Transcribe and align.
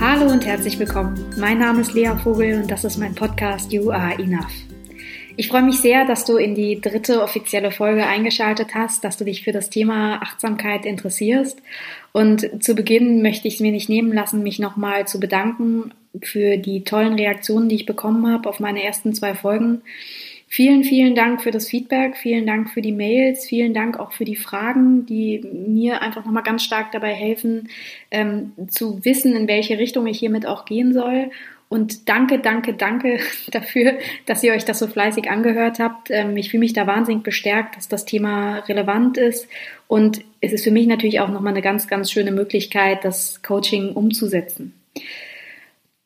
Hallo 0.00 0.30
und 0.30 0.46
herzlich 0.46 0.78
willkommen. 0.78 1.18
Mein 1.38 1.58
Name 1.58 1.80
ist 1.80 1.94
Lea 1.94 2.12
Vogel 2.22 2.60
und 2.60 2.70
das 2.70 2.84
ist 2.84 2.98
mein 2.98 3.14
Podcast 3.14 3.72
You 3.72 3.90
Are 3.90 4.14
Enough. 4.14 4.52
Ich 5.36 5.48
freue 5.48 5.62
mich 5.62 5.78
sehr, 5.78 6.04
dass 6.04 6.24
du 6.24 6.36
in 6.36 6.54
die 6.54 6.80
dritte 6.80 7.20
offizielle 7.22 7.72
Folge 7.72 8.06
eingeschaltet 8.06 8.74
hast, 8.74 9.02
dass 9.02 9.16
du 9.16 9.24
dich 9.24 9.42
für 9.42 9.50
das 9.50 9.70
Thema 9.70 10.22
Achtsamkeit 10.22 10.86
interessierst. 10.86 11.60
Und 12.12 12.62
zu 12.62 12.76
Beginn 12.76 13.22
möchte 13.22 13.48
ich 13.48 13.54
es 13.54 13.60
mir 13.60 13.72
nicht 13.72 13.88
nehmen 13.88 14.12
lassen, 14.12 14.44
mich 14.44 14.60
nochmal 14.60 15.08
zu 15.08 15.18
bedanken 15.18 15.92
für 16.22 16.56
die 16.58 16.84
tollen 16.84 17.14
Reaktionen, 17.14 17.68
die 17.68 17.74
ich 17.74 17.86
bekommen 17.86 18.30
habe 18.32 18.48
auf 18.48 18.60
meine 18.60 18.84
ersten 18.84 19.14
zwei 19.14 19.34
Folgen. 19.34 19.82
Vielen, 20.54 20.84
vielen 20.84 21.16
Dank 21.16 21.42
für 21.42 21.50
das 21.50 21.68
Feedback, 21.68 22.16
vielen 22.16 22.46
Dank 22.46 22.70
für 22.70 22.80
die 22.80 22.92
Mails, 22.92 23.44
vielen 23.44 23.74
Dank 23.74 23.98
auch 23.98 24.12
für 24.12 24.24
die 24.24 24.36
Fragen, 24.36 25.04
die 25.04 25.40
mir 25.40 26.00
einfach 26.00 26.24
nochmal 26.24 26.44
ganz 26.44 26.62
stark 26.62 26.92
dabei 26.92 27.12
helfen, 27.12 27.70
ähm, 28.12 28.52
zu 28.68 29.04
wissen, 29.04 29.34
in 29.34 29.48
welche 29.48 29.78
Richtung 29.78 30.06
ich 30.06 30.20
hiermit 30.20 30.46
auch 30.46 30.64
gehen 30.64 30.92
soll. 30.92 31.32
Und 31.68 32.08
danke, 32.08 32.38
danke, 32.38 32.74
danke 32.74 33.18
dafür, 33.50 33.94
dass 34.26 34.44
ihr 34.44 34.52
euch 34.52 34.64
das 34.64 34.78
so 34.78 34.86
fleißig 34.86 35.28
angehört 35.28 35.80
habt. 35.80 36.12
Ähm, 36.12 36.36
ich 36.36 36.50
fühle 36.50 36.60
mich 36.60 36.72
da 36.72 36.86
wahnsinnig 36.86 37.24
bestärkt, 37.24 37.76
dass 37.76 37.88
das 37.88 38.04
Thema 38.04 38.58
relevant 38.60 39.18
ist. 39.18 39.48
Und 39.88 40.20
es 40.40 40.52
ist 40.52 40.62
für 40.62 40.70
mich 40.70 40.86
natürlich 40.86 41.18
auch 41.18 41.30
nochmal 41.30 41.54
eine 41.54 41.62
ganz, 41.62 41.88
ganz 41.88 42.12
schöne 42.12 42.30
Möglichkeit, 42.30 43.04
das 43.04 43.42
Coaching 43.42 43.90
umzusetzen. 43.94 44.72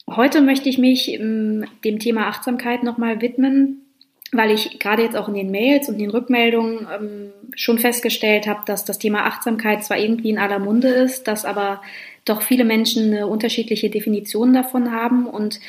Heute 0.09 0.41
möchte 0.41 0.71
ich 0.71 0.79
mich 0.79 1.13
ähm, 1.13 1.67
dem 1.85 1.99
Thema 1.99 2.29
Achtsamkeit 2.29 2.83
nochmal 2.83 3.21
widmen 3.21 3.83
weil 4.33 4.51
ich 4.51 4.79
gerade 4.79 5.03
jetzt 5.03 5.17
auch 5.17 5.29
in 5.29 5.35
den 5.35 5.51
Mails 5.51 5.89
und 5.89 5.99
den 5.99 6.11
Rückmeldungen 6.11 6.87
ähm, 6.95 7.33
schon 7.55 7.79
festgestellt 7.79 8.47
habe, 8.47 8.61
dass 8.67 8.85
das 8.85 8.99
Thema 8.99 9.25
Achtsamkeit 9.25 9.85
zwar 9.85 9.99
irgendwie 9.99 10.31
in 10.31 10.39
aller 10.39 10.59
Munde 10.59 10.89
ist, 10.89 11.29
dass 11.29 11.45
aber 11.45 11.81
doch 12.25 12.43
viele 12.43 12.65
Menschen 12.65 13.13
eine 13.13 13.27
unterschiedliche 13.27 13.91
Definition 13.91 14.53
davon 14.53 14.93
haben 14.93 15.27
und 15.27 15.61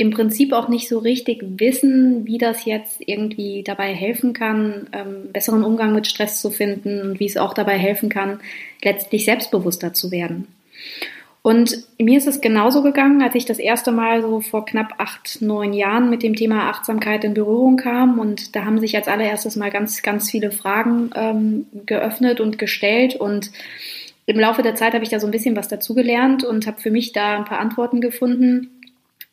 im 0.00 0.10
Prinzip 0.10 0.52
auch 0.52 0.68
nicht 0.68 0.88
so 0.88 0.98
richtig 0.98 1.42
wissen, 1.42 2.26
wie 2.26 2.38
das 2.38 2.64
jetzt 2.64 3.02
irgendwie 3.04 3.62
dabei 3.62 3.94
helfen 3.94 4.32
kann, 4.32 4.88
ähm, 4.92 5.30
besseren 5.32 5.62
Umgang 5.62 5.94
mit 5.94 6.06
Stress 6.06 6.40
zu 6.40 6.50
finden 6.50 7.02
und 7.02 7.20
wie 7.20 7.26
es 7.26 7.36
auch 7.36 7.52
dabei 7.52 7.76
helfen 7.76 8.08
kann, 8.08 8.40
letztlich 8.82 9.26
selbstbewusster 9.26 9.92
zu 9.92 10.10
werden. 10.10 10.46
Und 11.42 11.84
mir 11.98 12.18
ist 12.18 12.26
es 12.26 12.42
genauso 12.42 12.82
gegangen, 12.82 13.22
als 13.22 13.34
ich 13.34 13.46
das 13.46 13.58
erste 13.58 13.92
Mal 13.92 14.20
so 14.20 14.40
vor 14.40 14.66
knapp 14.66 14.94
acht, 14.98 15.40
neun 15.40 15.72
Jahren 15.72 16.10
mit 16.10 16.22
dem 16.22 16.36
Thema 16.36 16.68
Achtsamkeit 16.68 17.24
in 17.24 17.32
Berührung 17.32 17.78
kam. 17.78 18.18
Und 18.18 18.54
da 18.54 18.66
haben 18.66 18.78
sich 18.78 18.94
als 18.94 19.08
allererstes 19.08 19.56
mal 19.56 19.70
ganz, 19.70 20.02
ganz 20.02 20.30
viele 20.30 20.50
Fragen 20.50 21.10
ähm, 21.14 21.66
geöffnet 21.86 22.40
und 22.40 22.58
gestellt. 22.58 23.16
Und 23.16 23.50
im 24.26 24.38
Laufe 24.38 24.62
der 24.62 24.74
Zeit 24.74 24.92
habe 24.92 25.02
ich 25.02 25.08
da 25.08 25.18
so 25.18 25.26
ein 25.26 25.30
bisschen 25.30 25.56
was 25.56 25.68
dazugelernt 25.68 26.44
und 26.44 26.66
habe 26.66 26.80
für 26.80 26.90
mich 26.90 27.12
da 27.12 27.38
ein 27.38 27.46
paar 27.46 27.58
Antworten 27.58 28.02
gefunden. 28.02 28.68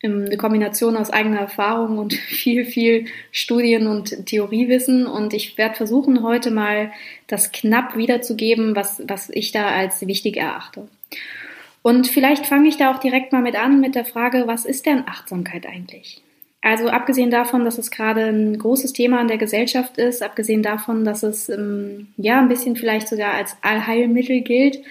Eine 0.02 0.38
Kombination 0.38 0.96
aus 0.96 1.10
eigener 1.10 1.40
Erfahrung 1.40 1.98
und 1.98 2.14
viel, 2.30 2.64
viel 2.64 3.08
Studien 3.34 3.86
und 3.86 4.26
Theoriewissen. 4.28 5.08
Und 5.08 5.34
ich 5.34 5.58
werde 5.58 5.76
versuchen, 5.76 6.24
heute 6.24 6.52
mal 6.52 6.94
das 7.28 7.52
knapp 7.52 7.98
wiederzugeben, 7.98 8.78
was, 8.78 9.02
was 9.06 9.30
ich 9.30 9.52
da 9.52 9.68
als 9.68 10.08
wichtig 10.08 10.38
erachte. 10.38 10.88
Und 11.88 12.08
vielleicht 12.08 12.46
fange 12.46 12.68
ich 12.68 12.76
da 12.76 12.94
auch 12.94 13.00
direkt 13.00 13.32
mal 13.32 13.42
mit 13.42 13.56
an 13.56 13.80
mit 13.80 13.96
der 13.96 14.04
Frage, 14.04 14.44
was 14.46 14.66
ist 14.66 14.86
denn 14.86 15.04
Achtsamkeit 15.08 15.66
eigentlich? 15.66 16.22
Also 16.62 16.90
abgesehen 16.90 17.32
davon, 17.32 17.64
dass 17.64 17.78
es 17.78 17.92
gerade 17.92 18.26
ein 18.26 18.58
großes 18.58 18.92
Thema 18.92 19.22
in 19.22 19.30
der 19.30 19.38
Gesellschaft 19.38 19.98
ist, 19.98 20.22
abgesehen 20.22 20.62
davon, 20.62 21.06
dass 21.06 21.24
es 21.24 21.48
ähm, 21.48 22.08
ja 22.18 22.40
ein 22.40 22.50
bisschen 22.50 22.76
vielleicht 22.76 23.08
sogar 23.08 23.36
als 23.36 23.56
Allheilmittel 23.62 24.42
gilt, 24.42 24.82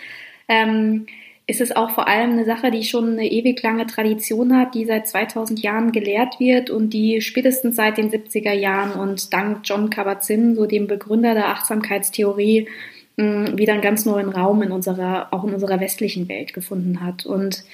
ähm, 0.49 1.05
ist 1.47 1.61
es 1.61 1.77
auch 1.77 1.91
vor 1.91 2.09
allem 2.09 2.31
eine 2.31 2.47
Sache, 2.47 2.71
die 2.71 2.83
schon 2.83 3.11
eine 3.13 3.31
ewig 3.31 3.63
lange 3.63 3.87
Tradition 3.87 4.57
hat, 4.57 4.75
die 4.75 4.87
seit 4.87 5.07
2000 5.07 5.61
Jahren 5.61 5.93
gelehrt 5.93 6.41
wird 6.41 6.71
und 6.71 6.95
die 6.95 7.21
spätestens 7.21 7.77
seit 7.77 7.99
den 7.99 8.11
70er 8.11 8.55
Jahren 8.55 8.99
und 8.99 9.35
dank 9.35 9.61
John 9.65 9.91
Kabat-Zinn, 9.91 10.55
so 10.55 10.65
dem 10.65 10.87
Begründer 10.87 11.35
der 11.35 11.49
Achtsamkeitstheorie, 11.51 12.69
wieder 13.17 13.73
einen 13.73 13.83
ganz 13.83 14.05
neuen 14.05 14.29
Raum 14.29 14.63
in 14.63 14.73
unserer, 14.73 15.29
auch 15.33 15.45
in 15.45 15.55
unserer 15.55 15.81
westlichen 15.81 16.29
Welt 16.29 16.53
gefunden 16.53 17.01
hat. 17.03 17.25
Und 17.25 17.65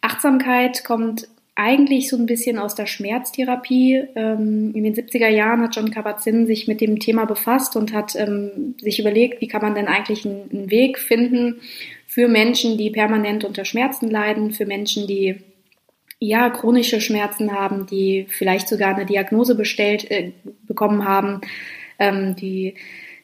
Achtsamkeit 0.00 0.84
kommt 0.84 1.28
eigentlich 1.54 2.08
so 2.08 2.16
ein 2.16 2.26
bisschen 2.26 2.56
aus 2.56 2.76
der 2.76 2.86
Schmerztherapie. 2.86 4.04
Ähm, 4.14 4.72
in 4.74 4.84
den 4.84 4.94
70er 4.94 5.28
Jahren 5.28 5.60
hat 5.60 5.74
John 5.74 5.90
Kabat-Zinn 5.90 6.46
sich 6.46 6.68
mit 6.68 6.80
dem 6.80 7.00
Thema 7.00 7.24
befasst 7.24 7.74
und 7.74 7.92
hat 7.92 8.14
ähm, 8.14 8.76
sich 8.80 9.00
überlegt, 9.00 9.40
wie 9.40 9.48
kann 9.48 9.62
man 9.62 9.74
denn 9.74 9.88
eigentlich 9.88 10.24
einen 10.24 10.70
Weg 10.70 11.00
finden 11.00 11.60
für 12.06 12.28
Menschen, 12.28 12.78
die 12.78 12.90
permanent 12.90 13.44
unter 13.44 13.64
Schmerzen 13.64 14.08
leiden, 14.08 14.52
für 14.52 14.66
Menschen, 14.66 15.08
die 15.08 15.40
ja 16.20 16.48
chronische 16.48 17.00
Schmerzen 17.00 17.52
haben, 17.52 17.86
die 17.86 18.26
vielleicht 18.28 18.68
sogar 18.68 18.94
eine 18.94 19.06
Diagnose 19.06 19.56
bestellt 19.56 20.08
äh, 20.12 20.30
bekommen 20.62 21.04
haben, 21.04 21.40
ähm, 21.98 22.36
die 22.36 22.74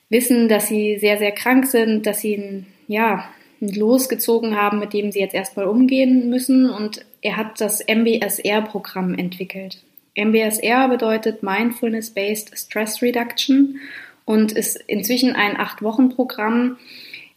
wissen, 0.08 0.48
dass 0.48 0.68
sie 0.68 0.98
sehr, 0.98 1.18
sehr 1.18 1.32
krank 1.32 1.66
sind, 1.66 2.06
dass 2.06 2.20
sie 2.20 2.36
ein, 2.36 2.66
ja, 2.86 3.28
ein 3.60 3.68
losgezogen 3.68 4.56
haben, 4.56 4.78
mit 4.78 4.92
dem 4.92 5.12
sie 5.12 5.20
jetzt 5.20 5.34
erstmal 5.34 5.66
umgehen 5.66 6.28
müssen. 6.28 6.68
Und 6.68 7.04
er 7.22 7.36
hat 7.36 7.60
das 7.60 7.80
MBSR-Programm 7.86 9.14
entwickelt. 9.14 9.82
MBSR 10.16 10.88
bedeutet 10.88 11.42
Mindfulness-Based 11.42 12.56
Stress 12.56 13.02
Reduction 13.02 13.80
und 14.24 14.52
ist 14.52 14.76
inzwischen 14.86 15.34
ein 15.34 15.56
Acht-Wochen-Programm, 15.56 16.76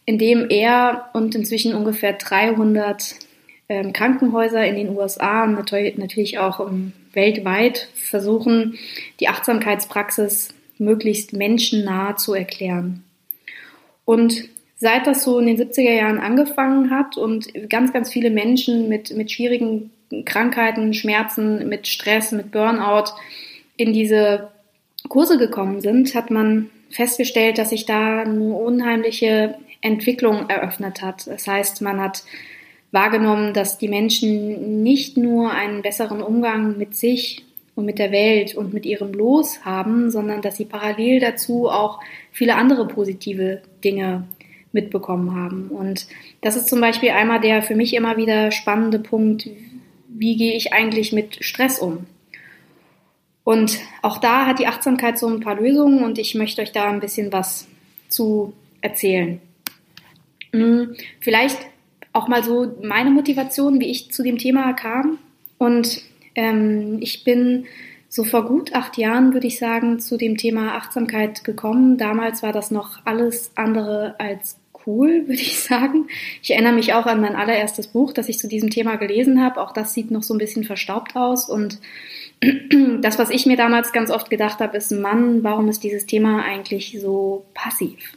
in 0.04 0.18
dem 0.18 0.48
er 0.48 1.10
und 1.12 1.34
inzwischen 1.34 1.74
ungefähr 1.74 2.14
300 2.14 3.16
ähm, 3.68 3.92
Krankenhäuser 3.92 4.64
in 4.64 4.76
den 4.76 4.96
USA 4.96 5.44
und 5.44 5.72
natürlich 5.98 6.38
auch 6.38 6.60
ähm, 6.60 6.92
weltweit 7.12 7.88
versuchen, 7.94 8.78
die 9.20 9.28
Achtsamkeitspraxis 9.28 10.54
möglichst 10.80 11.32
menschennah 11.32 12.16
zu 12.16 12.34
erklären. 12.34 13.04
Und 14.04 14.44
seit 14.76 15.06
das 15.06 15.24
so 15.24 15.38
in 15.38 15.46
den 15.46 15.56
70er 15.58 15.92
Jahren 15.92 16.18
angefangen 16.18 16.90
hat 16.90 17.16
und 17.16 17.48
ganz, 17.68 17.92
ganz 17.92 18.10
viele 18.12 18.30
Menschen 18.30 18.88
mit, 18.88 19.14
mit 19.16 19.30
schwierigen 19.30 19.90
Krankheiten, 20.24 20.94
Schmerzen, 20.94 21.68
mit 21.68 21.86
Stress, 21.86 22.32
mit 22.32 22.50
Burnout 22.50 23.10
in 23.76 23.92
diese 23.92 24.48
Kurse 25.08 25.38
gekommen 25.38 25.80
sind, 25.80 26.14
hat 26.14 26.30
man 26.30 26.70
festgestellt, 26.90 27.58
dass 27.58 27.70
sich 27.70 27.86
da 27.86 28.22
eine 28.22 28.54
unheimliche 28.54 29.56
Entwicklung 29.80 30.48
eröffnet 30.48 31.02
hat. 31.02 31.26
Das 31.26 31.46
heißt, 31.46 31.82
man 31.82 32.00
hat 32.00 32.24
wahrgenommen, 32.90 33.52
dass 33.52 33.78
die 33.78 33.88
Menschen 33.88 34.82
nicht 34.82 35.16
nur 35.16 35.50
einen 35.50 35.82
besseren 35.82 36.22
Umgang 36.22 36.78
mit 36.78 36.96
sich 36.96 37.44
und 37.78 37.84
mit 37.84 38.00
der 38.00 38.10
Welt 38.10 38.56
und 38.56 38.74
mit 38.74 38.84
ihrem 38.84 39.12
Los 39.12 39.64
haben, 39.64 40.10
sondern 40.10 40.42
dass 40.42 40.56
sie 40.56 40.64
parallel 40.64 41.20
dazu 41.20 41.68
auch 41.68 42.00
viele 42.32 42.56
andere 42.56 42.88
positive 42.88 43.62
Dinge 43.84 44.26
mitbekommen 44.72 45.36
haben. 45.36 45.68
Und 45.68 46.08
das 46.40 46.56
ist 46.56 46.68
zum 46.68 46.80
Beispiel 46.80 47.10
einmal 47.10 47.40
der 47.40 47.62
für 47.62 47.76
mich 47.76 47.94
immer 47.94 48.16
wieder 48.16 48.50
spannende 48.50 48.98
Punkt, 48.98 49.48
wie 50.08 50.36
gehe 50.36 50.54
ich 50.54 50.72
eigentlich 50.72 51.12
mit 51.12 51.44
Stress 51.44 51.78
um? 51.78 52.06
Und 53.44 53.78
auch 54.02 54.18
da 54.18 54.44
hat 54.44 54.58
die 54.58 54.66
Achtsamkeit 54.66 55.16
so 55.16 55.28
ein 55.28 55.40
paar 55.40 55.60
Lösungen 55.60 56.02
und 56.02 56.18
ich 56.18 56.34
möchte 56.34 56.60
euch 56.60 56.72
da 56.72 56.90
ein 56.90 57.00
bisschen 57.00 57.32
was 57.32 57.68
zu 58.08 58.54
erzählen. 58.80 59.40
Hm, 60.52 60.96
vielleicht 61.20 61.58
auch 62.12 62.26
mal 62.26 62.42
so 62.42 62.74
meine 62.82 63.10
Motivation, 63.10 63.78
wie 63.78 63.88
ich 63.88 64.10
zu 64.10 64.24
dem 64.24 64.36
Thema 64.36 64.72
kam. 64.72 65.18
Und 65.58 66.02
ähm, 66.38 66.98
ich 67.00 67.24
bin 67.24 67.66
so 68.08 68.22
vor 68.22 68.46
gut 68.46 68.72
acht 68.72 68.96
Jahren, 68.96 69.34
würde 69.34 69.48
ich 69.48 69.58
sagen, 69.58 69.98
zu 69.98 70.16
dem 70.16 70.36
Thema 70.36 70.76
Achtsamkeit 70.76 71.42
gekommen. 71.42 71.98
Damals 71.98 72.42
war 72.42 72.52
das 72.52 72.70
noch 72.70 73.00
alles 73.04 73.50
andere 73.56 74.14
als 74.18 74.56
cool, 74.86 75.24
würde 75.26 75.42
ich 75.42 75.58
sagen. 75.58 76.06
Ich 76.40 76.52
erinnere 76.52 76.72
mich 76.72 76.94
auch 76.94 77.06
an 77.06 77.20
mein 77.20 77.34
allererstes 77.34 77.88
Buch, 77.88 78.12
das 78.12 78.28
ich 78.28 78.38
zu 78.38 78.46
diesem 78.46 78.70
Thema 78.70 78.96
gelesen 78.96 79.42
habe. 79.42 79.60
Auch 79.60 79.72
das 79.72 79.92
sieht 79.94 80.12
noch 80.12 80.22
so 80.22 80.32
ein 80.32 80.38
bisschen 80.38 80.62
verstaubt 80.62 81.16
aus. 81.16 81.50
Und 81.50 81.80
das, 83.00 83.18
was 83.18 83.30
ich 83.30 83.44
mir 83.44 83.56
damals 83.56 83.92
ganz 83.92 84.10
oft 84.10 84.30
gedacht 84.30 84.60
habe, 84.60 84.76
ist, 84.76 84.92
Mann, 84.92 85.42
warum 85.42 85.68
ist 85.68 85.82
dieses 85.82 86.06
Thema 86.06 86.44
eigentlich 86.44 86.98
so 87.00 87.46
passiv? 87.52 88.16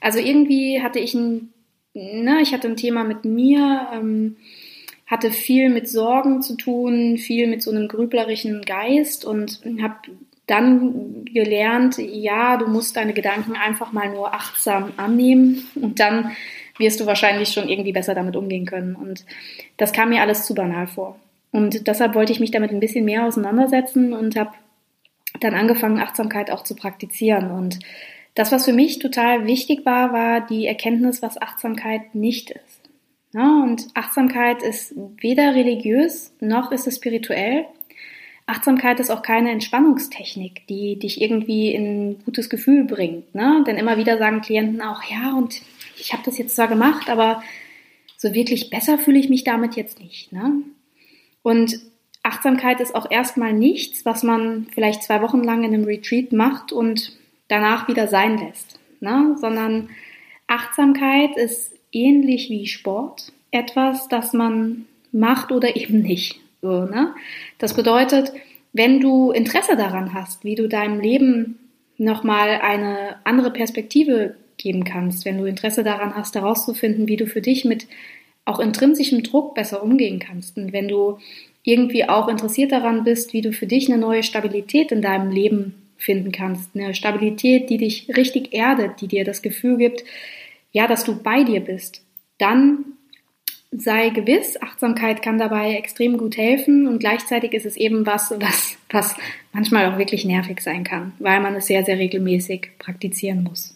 Also 0.00 0.18
irgendwie 0.18 0.82
hatte 0.82 0.98
ich 0.98 1.14
ein, 1.14 1.52
ne, 1.94 2.40
ich 2.42 2.52
hatte 2.52 2.66
ein 2.66 2.76
Thema 2.76 3.04
mit 3.04 3.24
mir, 3.24 3.88
ähm, 3.94 4.36
hatte 5.06 5.30
viel 5.30 5.68
mit 5.68 5.88
Sorgen 5.88 6.42
zu 6.42 6.56
tun, 6.56 7.16
viel 7.16 7.46
mit 7.46 7.62
so 7.62 7.70
einem 7.70 7.88
grüblerischen 7.88 8.62
Geist 8.62 9.24
und 9.24 9.60
habe 9.80 9.94
dann 10.46 11.24
gelernt, 11.24 11.98
ja, 11.98 12.56
du 12.56 12.68
musst 12.68 12.96
deine 12.96 13.12
Gedanken 13.12 13.54
einfach 13.56 13.92
mal 13.92 14.10
nur 14.12 14.32
achtsam 14.32 14.92
annehmen 14.96 15.66
und 15.74 15.98
dann 15.98 16.32
wirst 16.78 17.00
du 17.00 17.06
wahrscheinlich 17.06 17.50
schon 17.50 17.68
irgendwie 17.68 17.92
besser 17.92 18.14
damit 18.14 18.36
umgehen 18.36 18.66
können. 18.66 18.94
Und 18.94 19.24
das 19.76 19.92
kam 19.92 20.10
mir 20.10 20.20
alles 20.20 20.44
zu 20.44 20.54
banal 20.54 20.86
vor. 20.86 21.18
Und 21.50 21.86
deshalb 21.86 22.14
wollte 22.14 22.32
ich 22.32 22.40
mich 22.40 22.50
damit 22.50 22.70
ein 22.70 22.80
bisschen 22.80 23.04
mehr 23.04 23.24
auseinandersetzen 23.24 24.12
und 24.12 24.36
habe 24.36 24.52
dann 25.40 25.54
angefangen, 25.54 26.00
Achtsamkeit 26.00 26.50
auch 26.50 26.64
zu 26.64 26.74
praktizieren. 26.74 27.50
Und 27.50 27.78
das, 28.34 28.52
was 28.52 28.66
für 28.66 28.72
mich 28.72 28.98
total 28.98 29.46
wichtig 29.46 29.86
war, 29.86 30.12
war 30.12 30.46
die 30.46 30.66
Erkenntnis, 30.66 31.22
was 31.22 31.40
Achtsamkeit 31.40 32.14
nicht 32.14 32.50
ist. 32.50 32.75
Ja, 33.36 33.62
und 33.62 33.88
Achtsamkeit 33.92 34.62
ist 34.62 34.94
weder 35.20 35.54
religiös 35.54 36.32
noch 36.40 36.72
ist 36.72 36.86
es 36.86 36.96
spirituell. 36.96 37.66
Achtsamkeit 38.46 38.98
ist 38.98 39.10
auch 39.10 39.20
keine 39.20 39.50
Entspannungstechnik, 39.50 40.66
die 40.68 40.98
dich 40.98 41.20
irgendwie 41.20 41.70
in 41.74 41.84
ein 41.84 42.24
gutes 42.24 42.48
Gefühl 42.48 42.84
bringt. 42.84 43.34
Ne? 43.34 43.62
Denn 43.66 43.76
immer 43.76 43.98
wieder 43.98 44.16
sagen 44.16 44.40
Klienten 44.40 44.80
auch, 44.80 45.02
ja, 45.02 45.34
und 45.34 45.60
ich 45.98 46.14
habe 46.14 46.22
das 46.24 46.38
jetzt 46.38 46.56
zwar 46.56 46.68
gemacht, 46.68 47.10
aber 47.10 47.42
so 48.16 48.32
wirklich 48.32 48.70
besser 48.70 48.96
fühle 48.96 49.18
ich 49.18 49.28
mich 49.28 49.44
damit 49.44 49.76
jetzt 49.76 50.00
nicht. 50.00 50.32
Ne? 50.32 50.62
Und 51.42 51.78
Achtsamkeit 52.22 52.80
ist 52.80 52.94
auch 52.94 53.10
erstmal 53.10 53.52
nichts, 53.52 54.06
was 54.06 54.22
man 54.22 54.66
vielleicht 54.72 55.02
zwei 55.02 55.20
Wochen 55.20 55.44
lang 55.44 55.62
in 55.62 55.74
einem 55.74 55.84
Retreat 55.84 56.32
macht 56.32 56.72
und 56.72 57.12
danach 57.48 57.86
wieder 57.86 58.08
sein 58.08 58.38
lässt, 58.38 58.80
ne? 59.00 59.36
sondern 59.38 59.90
Achtsamkeit 60.46 61.36
ist 61.36 61.75
ähnlich 61.96 62.50
wie 62.50 62.66
Sport 62.66 63.32
etwas, 63.50 64.08
das 64.08 64.32
man 64.32 64.86
macht 65.12 65.50
oder 65.50 65.76
eben 65.76 66.00
nicht. 66.00 66.40
So, 66.60 66.84
ne? 66.84 67.14
Das 67.58 67.74
bedeutet, 67.74 68.32
wenn 68.72 69.00
du 69.00 69.30
Interesse 69.30 69.76
daran 69.76 70.12
hast, 70.12 70.44
wie 70.44 70.54
du 70.54 70.68
deinem 70.68 71.00
Leben 71.00 71.58
nochmal 71.96 72.60
eine 72.60 73.16
andere 73.24 73.50
Perspektive 73.50 74.34
geben 74.58 74.84
kannst, 74.84 75.24
wenn 75.24 75.38
du 75.38 75.44
Interesse 75.44 75.82
daran 75.82 76.14
hast, 76.14 76.34
herauszufinden, 76.34 77.08
wie 77.08 77.16
du 77.16 77.26
für 77.26 77.40
dich 77.40 77.64
mit 77.64 77.86
auch 78.44 78.60
intrinsischem 78.60 79.22
Druck 79.22 79.54
besser 79.54 79.82
umgehen 79.82 80.18
kannst 80.18 80.56
und 80.56 80.72
wenn 80.72 80.88
du 80.88 81.18
irgendwie 81.64 82.08
auch 82.08 82.28
interessiert 82.28 82.70
daran 82.70 83.02
bist, 83.02 83.32
wie 83.32 83.42
du 83.42 83.52
für 83.52 83.66
dich 83.66 83.90
eine 83.90 84.00
neue 84.00 84.22
Stabilität 84.22 84.92
in 84.92 85.02
deinem 85.02 85.32
Leben 85.32 85.74
finden 85.98 86.30
kannst. 86.30 86.70
Eine 86.74 86.94
Stabilität, 86.94 87.70
die 87.70 87.78
dich 87.78 88.08
richtig 88.16 88.54
erdet, 88.54 89.00
die 89.00 89.08
dir 89.08 89.24
das 89.24 89.42
Gefühl 89.42 89.76
gibt, 89.76 90.04
ja, 90.76 90.86
dass 90.86 91.04
du 91.04 91.22
bei 91.22 91.42
dir 91.42 91.60
bist. 91.60 92.02
Dann 92.36 92.84
sei 93.70 94.10
gewiss, 94.10 94.60
Achtsamkeit 94.60 95.22
kann 95.22 95.38
dabei 95.38 95.72
extrem 95.72 96.18
gut 96.18 96.36
helfen 96.36 96.86
und 96.86 96.98
gleichzeitig 96.98 97.54
ist 97.54 97.64
es 97.64 97.78
eben 97.78 98.04
was, 98.04 98.34
was, 98.38 98.76
was 98.90 99.16
manchmal 99.54 99.90
auch 99.90 99.96
wirklich 99.96 100.26
nervig 100.26 100.60
sein 100.60 100.84
kann, 100.84 101.14
weil 101.18 101.40
man 101.40 101.54
es 101.54 101.66
sehr, 101.66 101.82
sehr 101.82 101.96
regelmäßig 101.96 102.72
praktizieren 102.78 103.42
muss. 103.42 103.74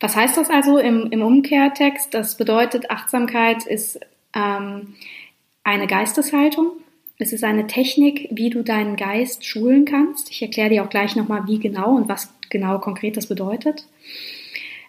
Was 0.00 0.16
heißt 0.16 0.36
das 0.36 0.50
also 0.50 0.78
im, 0.78 1.12
im 1.12 1.22
Umkehrtext? 1.22 2.12
Das 2.12 2.36
bedeutet, 2.36 2.90
Achtsamkeit 2.90 3.64
ist 3.64 4.00
ähm, 4.34 4.94
eine 5.62 5.86
Geisteshaltung, 5.86 6.72
es 7.18 7.32
ist 7.32 7.44
eine 7.44 7.68
Technik, 7.68 8.26
wie 8.32 8.50
du 8.50 8.64
deinen 8.64 8.96
Geist 8.96 9.44
schulen 9.44 9.84
kannst. 9.84 10.28
Ich 10.32 10.42
erkläre 10.42 10.70
dir 10.70 10.82
auch 10.82 10.90
gleich 10.90 11.14
nochmal, 11.14 11.46
wie 11.46 11.60
genau 11.60 11.94
und 11.94 12.08
was 12.08 12.34
genau 12.48 12.80
konkret 12.80 13.16
das 13.16 13.28
bedeutet. 13.28 13.86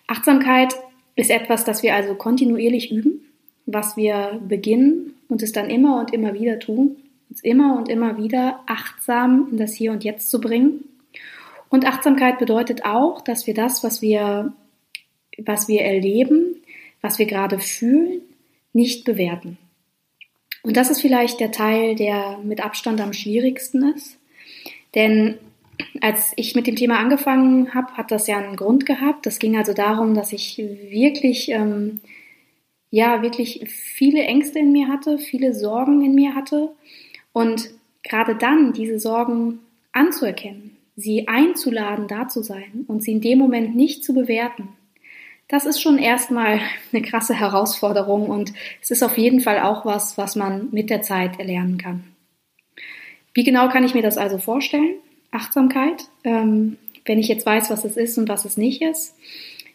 Achtsamkeit 0.07 0.73
ist 1.21 1.29
etwas, 1.29 1.63
das 1.63 1.83
wir 1.83 1.93
also 1.95 2.15
kontinuierlich 2.15 2.91
üben, 2.91 3.21
was 3.67 3.95
wir 3.95 4.41
beginnen 4.47 5.13
und 5.29 5.43
es 5.43 5.51
dann 5.51 5.69
immer 5.69 5.99
und 5.99 6.13
immer 6.13 6.33
wieder 6.33 6.59
tun, 6.59 6.97
uns 7.29 7.41
immer 7.41 7.77
und 7.77 7.89
immer 7.89 8.17
wieder 8.17 8.61
achtsam 8.65 9.47
in 9.51 9.57
das 9.57 9.73
Hier 9.73 9.91
und 9.91 10.03
Jetzt 10.03 10.29
zu 10.31 10.41
bringen. 10.41 10.83
Und 11.69 11.85
Achtsamkeit 11.85 12.39
bedeutet 12.39 12.85
auch, 12.85 13.21
dass 13.21 13.45
wir 13.45 13.53
das, 13.53 13.83
was 13.83 14.01
wir, 14.01 14.51
was 15.37 15.67
wir 15.67 15.81
erleben, 15.81 16.55
was 17.01 17.19
wir 17.19 17.27
gerade 17.27 17.59
fühlen, 17.59 18.21
nicht 18.73 19.05
bewerten. 19.05 19.57
Und 20.63 20.75
das 20.75 20.89
ist 20.89 21.01
vielleicht 21.01 21.39
der 21.39 21.51
Teil, 21.51 21.95
der 21.95 22.39
mit 22.43 22.63
Abstand 22.63 22.99
am 22.99 23.13
schwierigsten 23.13 23.93
ist. 23.93 24.17
Denn 24.95 25.37
als 26.01 26.33
ich 26.35 26.55
mit 26.55 26.67
dem 26.67 26.75
Thema 26.75 26.99
angefangen 26.99 27.73
habe, 27.73 27.93
hat 27.93 28.11
das 28.11 28.27
ja 28.27 28.37
einen 28.37 28.55
Grund 28.55 28.85
gehabt. 28.85 29.25
Das 29.25 29.39
ging 29.39 29.57
also 29.57 29.73
darum, 29.73 30.13
dass 30.13 30.33
ich 30.33 30.57
wirklich, 30.57 31.49
ähm, 31.49 32.01
ja, 32.89 33.21
wirklich 33.21 33.63
viele 33.67 34.21
Ängste 34.23 34.59
in 34.59 34.71
mir 34.71 34.87
hatte, 34.87 35.17
viele 35.17 35.53
Sorgen 35.53 36.03
in 36.03 36.15
mir 36.15 36.35
hatte. 36.35 36.71
Und 37.33 37.69
gerade 38.03 38.35
dann 38.35 38.73
diese 38.73 38.99
Sorgen 38.99 39.59
anzuerkennen, 39.91 40.77
sie 40.95 41.27
einzuladen, 41.27 42.07
da 42.07 42.27
zu 42.27 42.43
sein 42.43 42.85
und 42.87 43.03
sie 43.03 43.13
in 43.13 43.21
dem 43.21 43.39
Moment 43.39 43.75
nicht 43.75 44.03
zu 44.03 44.13
bewerten, 44.13 44.69
das 45.51 45.65
ist 45.65 45.81
schon 45.81 45.97
erstmal 45.97 46.61
eine 46.93 47.01
krasse 47.01 47.33
Herausforderung 47.33 48.29
und 48.29 48.53
es 48.81 48.89
ist 48.89 49.03
auf 49.03 49.17
jeden 49.17 49.41
Fall 49.41 49.59
auch 49.59 49.85
was, 49.85 50.17
was 50.17 50.35
man 50.35 50.69
mit 50.71 50.89
der 50.89 51.01
Zeit 51.01 51.39
erlernen 51.39 51.77
kann. 51.77 52.03
Wie 53.33 53.43
genau 53.43 53.69
kann 53.69 53.83
ich 53.83 53.93
mir 53.93 54.01
das 54.01 54.17
also 54.17 54.37
vorstellen? 54.37 54.95
Achtsamkeit, 55.31 56.09
ähm, 56.23 56.77
wenn 57.05 57.19
ich 57.19 57.27
jetzt 57.27 57.45
weiß, 57.45 57.69
was 57.69 57.85
es 57.85 57.97
ist 57.97 58.17
und 58.17 58.29
was 58.29 58.45
es 58.45 58.57
nicht 58.57 58.81
ist. 58.81 59.15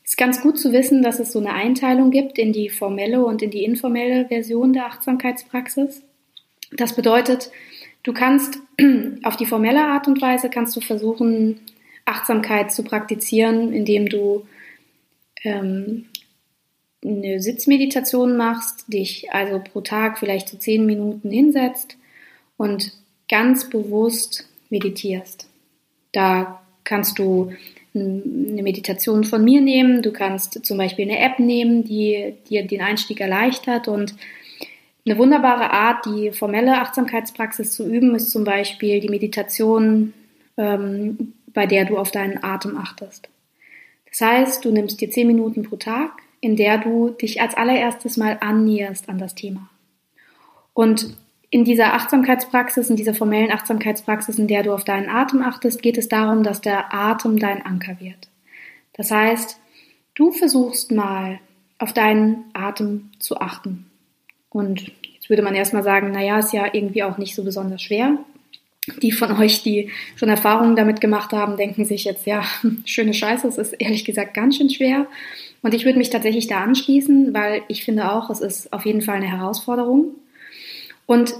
Ist 0.04 0.16
ganz 0.16 0.40
gut 0.40 0.58
zu 0.58 0.72
wissen, 0.72 1.02
dass 1.02 1.18
es 1.18 1.32
so 1.32 1.40
eine 1.40 1.52
Einteilung 1.52 2.10
gibt 2.10 2.38
in 2.38 2.52
die 2.52 2.68
formelle 2.68 3.24
und 3.24 3.42
in 3.42 3.50
die 3.50 3.64
informelle 3.64 4.26
Version 4.28 4.72
der 4.72 4.86
Achtsamkeitspraxis. 4.86 6.02
Das 6.72 6.94
bedeutet, 6.94 7.50
du 8.04 8.12
kannst 8.12 8.58
auf 9.24 9.36
die 9.36 9.46
formelle 9.46 9.84
Art 9.84 10.06
und 10.06 10.22
Weise 10.22 10.48
kannst 10.48 10.76
du 10.76 10.80
versuchen, 10.80 11.60
Achtsamkeit 12.04 12.70
zu 12.70 12.84
praktizieren, 12.84 13.72
indem 13.72 14.08
du 14.08 14.46
ähm, 15.42 16.06
eine 17.04 17.40
Sitzmeditation 17.40 18.36
machst, 18.36 18.92
dich 18.92 19.32
also 19.32 19.60
pro 19.60 19.80
Tag 19.80 20.18
vielleicht 20.18 20.48
so 20.48 20.56
zehn 20.56 20.86
Minuten 20.86 21.30
hinsetzt 21.30 21.96
und 22.56 22.92
ganz 23.28 23.68
bewusst 23.68 24.48
meditierst. 24.76 25.48
Da 26.12 26.60
kannst 26.84 27.18
du 27.18 27.52
eine 27.94 28.62
Meditation 28.62 29.24
von 29.24 29.42
mir 29.42 29.60
nehmen, 29.60 30.02
du 30.02 30.12
kannst 30.12 30.64
zum 30.64 30.78
Beispiel 30.78 31.10
eine 31.10 31.18
App 31.18 31.38
nehmen, 31.38 31.84
die 31.84 32.34
dir 32.48 32.66
den 32.66 32.82
Einstieg 32.82 33.20
erleichtert 33.20 33.88
und 33.88 34.14
eine 35.06 35.18
wunderbare 35.18 35.70
Art, 35.70 36.04
die 36.04 36.32
formelle 36.32 36.80
Achtsamkeitspraxis 36.80 37.72
zu 37.72 37.88
üben, 37.88 38.14
ist 38.14 38.30
zum 38.30 38.44
Beispiel 38.44 39.00
die 39.00 39.08
Meditation, 39.08 40.12
ähm, 40.56 41.32
bei 41.46 41.66
der 41.66 41.84
du 41.84 41.96
auf 41.96 42.10
deinen 42.10 42.42
Atem 42.42 42.76
achtest. 42.76 43.28
Das 44.10 44.20
heißt, 44.20 44.64
du 44.64 44.72
nimmst 44.72 45.00
dir 45.00 45.10
zehn 45.10 45.26
Minuten 45.26 45.62
pro 45.62 45.76
Tag, 45.76 46.10
in 46.40 46.56
der 46.56 46.78
du 46.78 47.10
dich 47.10 47.40
als 47.40 47.56
allererstes 47.56 48.16
mal 48.16 48.38
annäherst 48.40 49.08
an 49.08 49.18
das 49.18 49.34
Thema. 49.34 49.70
Und 50.74 51.16
in 51.50 51.64
dieser 51.64 51.94
Achtsamkeitspraxis, 51.94 52.90
in 52.90 52.96
dieser 52.96 53.14
formellen 53.14 53.52
Achtsamkeitspraxis, 53.52 54.38
in 54.38 54.48
der 54.48 54.62
du 54.62 54.72
auf 54.72 54.84
deinen 54.84 55.08
Atem 55.08 55.42
achtest, 55.42 55.82
geht 55.82 55.98
es 55.98 56.08
darum, 56.08 56.42
dass 56.42 56.60
der 56.60 56.92
Atem 56.92 57.38
dein 57.38 57.64
Anker 57.64 58.00
wird. 58.00 58.28
Das 58.94 59.10
heißt, 59.10 59.58
du 60.14 60.32
versuchst 60.32 60.90
mal 60.90 61.38
auf 61.78 61.92
deinen 61.92 62.44
Atem 62.54 63.10
zu 63.18 63.38
achten. 63.38 63.86
Und 64.50 64.90
jetzt 65.14 65.28
würde 65.28 65.42
man 65.42 65.54
erstmal 65.54 65.82
sagen, 65.82 66.10
naja, 66.10 66.38
ist 66.38 66.52
ja 66.52 66.66
irgendwie 66.72 67.02
auch 67.02 67.18
nicht 67.18 67.34
so 67.34 67.44
besonders 67.44 67.82
schwer. 67.82 68.18
Die 69.02 69.12
von 69.12 69.32
euch, 69.38 69.62
die 69.62 69.90
schon 70.14 70.28
Erfahrungen 70.28 70.76
damit 70.76 71.00
gemacht 71.00 71.32
haben, 71.32 71.56
denken 71.56 71.84
sich 71.84 72.04
jetzt, 72.04 72.26
ja, 72.26 72.44
schöne 72.84 73.14
Scheiße, 73.14 73.46
es 73.46 73.58
ist 73.58 73.72
ehrlich 73.74 74.04
gesagt 74.04 74.34
ganz 74.34 74.56
schön 74.56 74.70
schwer. 74.70 75.06
Und 75.62 75.74
ich 75.74 75.84
würde 75.84 75.98
mich 75.98 76.10
tatsächlich 76.10 76.46
da 76.46 76.60
anschließen, 76.60 77.34
weil 77.34 77.62
ich 77.68 77.84
finde 77.84 78.10
auch, 78.12 78.30
es 78.30 78.40
ist 78.40 78.72
auf 78.72 78.86
jeden 78.86 79.02
Fall 79.02 79.16
eine 79.16 79.30
Herausforderung. 79.30 80.14
Und 81.06 81.34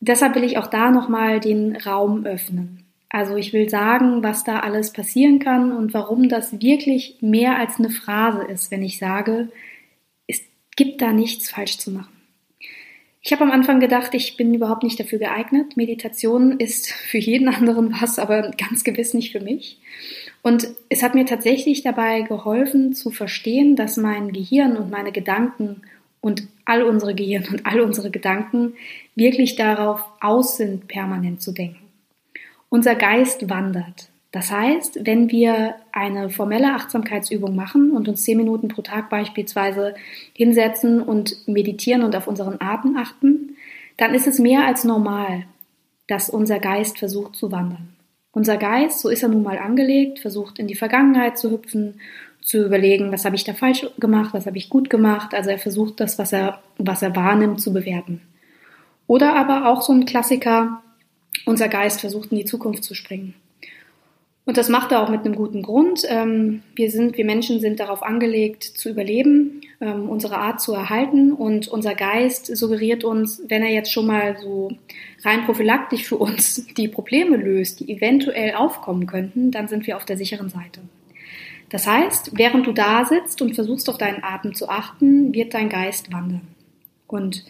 deshalb 0.00 0.34
will 0.34 0.44
ich 0.44 0.58
auch 0.58 0.68
da 0.68 0.90
nochmal 0.90 1.40
den 1.40 1.76
Raum 1.76 2.24
öffnen. 2.24 2.84
Also 3.10 3.36
ich 3.36 3.52
will 3.52 3.68
sagen, 3.68 4.22
was 4.22 4.44
da 4.44 4.60
alles 4.60 4.92
passieren 4.92 5.38
kann 5.38 5.72
und 5.72 5.94
warum 5.94 6.28
das 6.28 6.60
wirklich 6.60 7.16
mehr 7.20 7.58
als 7.58 7.78
eine 7.78 7.90
Phrase 7.90 8.44
ist, 8.44 8.70
wenn 8.70 8.82
ich 8.82 8.98
sage, 8.98 9.48
es 10.26 10.42
gibt 10.76 11.00
da 11.00 11.12
nichts 11.12 11.50
falsch 11.50 11.78
zu 11.78 11.90
machen. 11.90 12.12
Ich 13.20 13.32
habe 13.32 13.42
am 13.42 13.50
Anfang 13.50 13.80
gedacht, 13.80 14.14
ich 14.14 14.36
bin 14.36 14.54
überhaupt 14.54 14.82
nicht 14.82 15.00
dafür 15.00 15.18
geeignet. 15.18 15.76
Meditation 15.76 16.58
ist 16.58 16.90
für 17.10 17.18
jeden 17.18 17.48
anderen 17.48 17.94
was, 18.00 18.18
aber 18.18 18.50
ganz 18.52 18.84
gewiss 18.84 19.14
nicht 19.14 19.32
für 19.32 19.40
mich. 19.40 19.78
Und 20.42 20.68
es 20.88 21.02
hat 21.02 21.14
mir 21.14 21.26
tatsächlich 21.26 21.82
dabei 21.82 22.22
geholfen 22.22 22.92
zu 22.92 23.10
verstehen, 23.10 23.74
dass 23.74 23.96
mein 23.96 24.32
Gehirn 24.32 24.76
und 24.76 24.90
meine 24.90 25.12
Gedanken 25.12 25.82
und 26.20 26.46
all 26.68 26.82
unsere 26.82 27.14
Gehirn 27.14 27.46
und 27.50 27.66
all 27.66 27.80
unsere 27.80 28.10
Gedanken 28.10 28.74
wirklich 29.14 29.56
darauf 29.56 30.04
aus 30.20 30.56
sind, 30.56 30.86
permanent 30.86 31.40
zu 31.40 31.52
denken. 31.52 31.80
Unser 32.68 32.94
Geist 32.94 33.48
wandert. 33.48 34.10
Das 34.30 34.52
heißt, 34.52 35.06
wenn 35.06 35.30
wir 35.30 35.76
eine 35.90 36.28
formelle 36.28 36.74
Achtsamkeitsübung 36.74 37.56
machen 37.56 37.92
und 37.92 38.08
uns 38.08 38.24
zehn 38.24 38.36
Minuten 38.36 38.68
pro 38.68 38.82
Tag 38.82 39.08
beispielsweise 39.08 39.94
hinsetzen 40.34 41.00
und 41.00 41.48
meditieren 41.48 42.02
und 42.02 42.14
auf 42.14 42.28
unseren 42.28 42.60
Atem 42.60 42.96
achten, 42.96 43.56
dann 43.96 44.14
ist 44.14 44.26
es 44.26 44.38
mehr 44.38 44.66
als 44.66 44.84
normal, 44.84 45.44
dass 46.06 46.28
unser 46.28 46.58
Geist 46.58 46.98
versucht 46.98 47.36
zu 47.36 47.50
wandern. 47.50 47.94
Unser 48.32 48.58
Geist, 48.58 49.00
so 49.00 49.08
ist 49.08 49.22
er 49.22 49.30
nun 49.30 49.42
mal 49.42 49.58
angelegt, 49.58 50.18
versucht 50.18 50.58
in 50.58 50.68
die 50.68 50.74
Vergangenheit 50.74 51.38
zu 51.38 51.50
hüpfen, 51.50 52.00
zu 52.42 52.64
überlegen, 52.64 53.12
was 53.12 53.24
habe 53.24 53.36
ich 53.36 53.44
da 53.44 53.52
falsch 53.52 53.86
gemacht, 53.98 54.32
was 54.32 54.46
habe 54.46 54.56
ich 54.56 54.70
gut 54.70 54.90
gemacht. 54.90 55.34
Also 55.34 55.50
er 55.50 55.58
versucht 55.58 56.00
das, 56.00 56.18
was 56.18 56.32
er, 56.32 56.62
was 56.78 57.02
er 57.02 57.14
wahrnimmt, 57.14 57.60
zu 57.60 57.72
bewerten. 57.72 58.22
Oder 59.06 59.36
aber 59.36 59.68
auch 59.68 59.82
so 59.82 59.92
ein 59.92 60.06
Klassiker, 60.06 60.82
unser 61.44 61.68
Geist 61.68 62.00
versucht 62.00 62.32
in 62.32 62.38
die 62.38 62.44
Zukunft 62.44 62.84
zu 62.84 62.94
springen. 62.94 63.34
Und 64.48 64.56
das 64.56 64.70
macht 64.70 64.92
er 64.92 65.02
auch 65.02 65.10
mit 65.10 65.26
einem 65.26 65.36
guten 65.36 65.62
Grund. 65.62 66.04
Ähm, 66.08 66.62
wir 66.74 66.90
sind, 66.90 67.18
wir 67.18 67.26
Menschen 67.26 67.60
sind 67.60 67.80
darauf 67.80 68.02
angelegt, 68.02 68.64
zu 68.64 68.88
überleben, 68.88 69.60
ähm, 69.78 70.08
unsere 70.08 70.38
Art 70.38 70.62
zu 70.62 70.72
erhalten 70.72 71.32
und 71.32 71.68
unser 71.68 71.94
Geist 71.94 72.56
suggeriert 72.56 73.04
uns, 73.04 73.42
wenn 73.46 73.62
er 73.62 73.70
jetzt 73.70 73.92
schon 73.92 74.06
mal 74.06 74.38
so 74.38 74.70
rein 75.22 75.44
prophylaktisch 75.44 76.04
für 76.04 76.16
uns 76.16 76.66
die 76.78 76.88
Probleme 76.88 77.36
löst, 77.36 77.80
die 77.80 77.92
eventuell 77.92 78.54
aufkommen 78.54 79.06
könnten, 79.06 79.50
dann 79.50 79.68
sind 79.68 79.86
wir 79.86 79.98
auf 79.98 80.06
der 80.06 80.16
sicheren 80.16 80.48
Seite. 80.48 80.80
Das 81.70 81.86
heißt, 81.86 82.32
während 82.34 82.66
du 82.66 82.72
da 82.72 83.04
sitzt 83.04 83.42
und 83.42 83.54
versuchst 83.54 83.88
auf 83.90 83.98
deinen 83.98 84.22
Atem 84.22 84.54
zu 84.54 84.68
achten, 84.68 85.34
wird 85.34 85.54
dein 85.54 85.68
Geist 85.68 86.12
wandern. 86.12 86.48
Und 87.06 87.44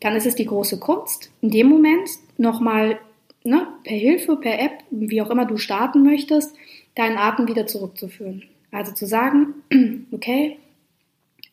dann 0.00 0.16
ist 0.16 0.26
es 0.26 0.34
die 0.34 0.46
große 0.46 0.78
Kunst, 0.78 1.30
in 1.42 1.50
dem 1.50 1.68
Moment 1.68 2.08
nochmal 2.38 2.98
ne, 3.44 3.66
per 3.84 3.96
Hilfe, 3.96 4.36
per 4.36 4.60
App, 4.60 4.82
wie 4.90 5.20
auch 5.22 5.30
immer 5.30 5.44
du 5.44 5.58
starten 5.58 6.02
möchtest, 6.02 6.54
deinen 6.94 7.18
Atem 7.18 7.48
wieder 7.48 7.66
zurückzuführen. 7.66 8.44
Also 8.70 8.92
zu 8.92 9.06
sagen, 9.06 9.54
okay, 10.12 10.56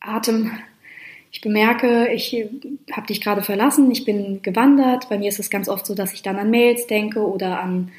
Atem, 0.00 0.50
ich 1.32 1.40
bemerke, 1.42 2.08
ich 2.12 2.34
habe 2.92 3.06
dich 3.06 3.20
gerade 3.20 3.42
verlassen, 3.42 3.90
ich 3.90 4.04
bin 4.04 4.42
gewandert. 4.42 5.08
Bei 5.08 5.18
mir 5.18 5.28
ist 5.28 5.38
es 5.38 5.50
ganz 5.50 5.68
oft 5.68 5.86
so, 5.86 5.94
dass 5.94 6.12
ich 6.12 6.22
dann 6.22 6.36
an 6.36 6.50
Mails 6.50 6.86
denke 6.86 7.20
oder 7.20 7.60
an 7.60 7.92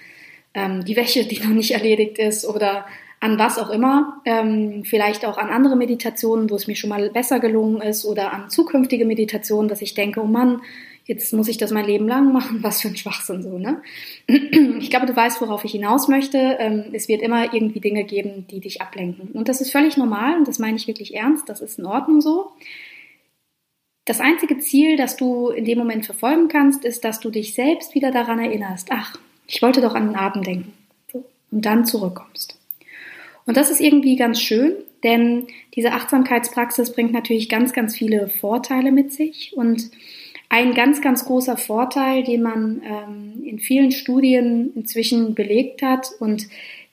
ähm, 0.53 0.83
die 0.83 0.95
Wäsche, 0.95 1.25
die 1.25 1.39
noch 1.39 1.49
nicht 1.49 1.71
erledigt 1.71 2.17
ist 2.17 2.45
oder 2.45 2.85
an 3.21 3.37
was 3.37 3.59
auch 3.59 3.69
immer, 3.69 4.19
ähm, 4.25 4.83
vielleicht 4.83 5.25
auch 5.25 5.37
an 5.37 5.49
andere 5.49 5.75
Meditationen, 5.75 6.49
wo 6.49 6.55
es 6.55 6.67
mir 6.67 6.75
schon 6.75 6.89
mal 6.89 7.11
besser 7.11 7.39
gelungen 7.39 7.79
ist 7.79 8.03
oder 8.03 8.33
an 8.33 8.49
zukünftige 8.49 9.05
Meditationen, 9.05 9.69
dass 9.69 9.83
ich 9.83 9.93
denke, 9.93 10.21
oh 10.21 10.25
Mann, 10.25 10.61
jetzt 11.05 11.31
muss 11.31 11.47
ich 11.47 11.57
das 11.57 11.71
mein 11.71 11.85
Leben 11.85 12.07
lang 12.07 12.33
machen, 12.33 12.63
was 12.63 12.81
für 12.81 12.87
ein 12.87 12.97
Schwachsinn 12.97 13.43
so, 13.43 13.59
ne? 13.59 13.81
Ich 14.79 14.89
glaube, 14.89 15.05
du 15.05 15.15
weißt, 15.15 15.39
worauf 15.39 15.63
ich 15.63 15.71
hinaus 15.71 16.07
möchte. 16.07 16.57
Ähm, 16.59 16.85
es 16.93 17.07
wird 17.07 17.21
immer 17.21 17.53
irgendwie 17.53 17.79
Dinge 17.79 18.03
geben, 18.05 18.47
die 18.49 18.59
dich 18.59 18.81
ablenken. 18.81 19.29
Und 19.33 19.49
das 19.49 19.61
ist 19.61 19.71
völlig 19.71 19.97
normal 19.97 20.37
und 20.37 20.47
das 20.47 20.57
meine 20.57 20.77
ich 20.77 20.87
wirklich 20.87 21.13
ernst, 21.13 21.47
das 21.47 21.61
ist 21.61 21.77
in 21.77 21.85
Ordnung 21.85 22.21
so. 22.21 22.51
Das 24.05 24.19
einzige 24.19 24.57
Ziel, 24.57 24.97
das 24.97 25.15
du 25.15 25.49
in 25.49 25.65
dem 25.65 25.77
Moment 25.77 26.07
verfolgen 26.07 26.47
kannst, 26.47 26.83
ist, 26.85 27.05
dass 27.05 27.19
du 27.19 27.29
dich 27.29 27.53
selbst 27.53 27.93
wieder 27.93 28.09
daran 28.11 28.39
erinnerst, 28.39 28.87
ach, 28.91 29.15
ich 29.45 29.61
wollte 29.61 29.79
doch 29.81 29.93
an 29.93 30.07
den 30.07 30.15
Atem 30.15 30.43
denken. 30.43 30.73
Und 31.13 31.65
dann 31.65 31.85
zurückkommst. 31.85 32.60
Und 33.51 33.57
das 33.57 33.69
ist 33.69 33.81
irgendwie 33.81 34.15
ganz 34.15 34.39
schön, 34.39 34.75
denn 35.03 35.45
diese 35.75 35.91
Achtsamkeitspraxis 35.91 36.93
bringt 36.93 37.11
natürlich 37.11 37.49
ganz, 37.49 37.73
ganz 37.73 37.97
viele 37.97 38.29
Vorteile 38.29 38.93
mit 38.93 39.11
sich. 39.11 39.51
Und 39.57 39.91
ein 40.47 40.73
ganz, 40.73 41.01
ganz 41.01 41.25
großer 41.25 41.57
Vorteil, 41.57 42.23
den 42.23 42.43
man 42.43 42.81
ähm, 42.81 43.43
in 43.43 43.59
vielen 43.59 43.91
Studien 43.91 44.71
inzwischen 44.73 45.35
belegt 45.35 45.81
hat 45.81 46.11
und 46.21 46.47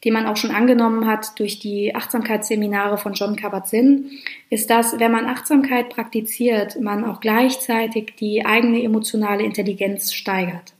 den 0.04 0.12
man 0.12 0.26
auch 0.26 0.36
schon 0.36 0.50
angenommen 0.50 1.06
hat 1.06 1.38
durch 1.38 1.60
die 1.60 1.94
Achtsamkeitsseminare 1.94 2.98
von 2.98 3.12
John 3.12 3.36
Kabat-Zinn, 3.36 4.10
ist, 4.50 4.68
dass 4.68 4.98
wenn 4.98 5.12
man 5.12 5.26
Achtsamkeit 5.26 5.90
praktiziert, 5.90 6.80
man 6.80 7.04
auch 7.04 7.20
gleichzeitig 7.20 8.16
die 8.18 8.44
eigene 8.44 8.82
emotionale 8.82 9.44
Intelligenz 9.44 10.12
steigert. 10.12 10.74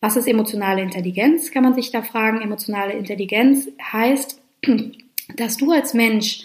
Was 0.00 0.16
ist 0.16 0.26
emotionale 0.26 0.82
Intelligenz, 0.82 1.52
kann 1.52 1.62
man 1.62 1.74
sich 1.74 1.92
da 1.92 2.02
fragen. 2.02 2.40
Emotionale 2.40 2.94
Intelligenz 2.94 3.68
heißt, 3.92 4.42
dass 5.36 5.56
du 5.56 5.72
als 5.72 5.94
Mensch 5.94 6.44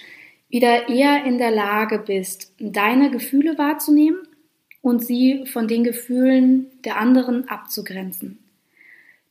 wieder 0.49 0.89
eher 0.89 1.25
in 1.25 1.37
der 1.37 1.51
Lage 1.51 1.99
bist, 1.99 2.53
deine 2.59 3.09
Gefühle 3.09 3.57
wahrzunehmen 3.57 4.19
und 4.81 5.03
sie 5.03 5.45
von 5.45 5.67
den 5.67 5.83
Gefühlen 5.83 6.67
der 6.83 6.97
anderen 6.97 7.47
abzugrenzen. 7.47 8.39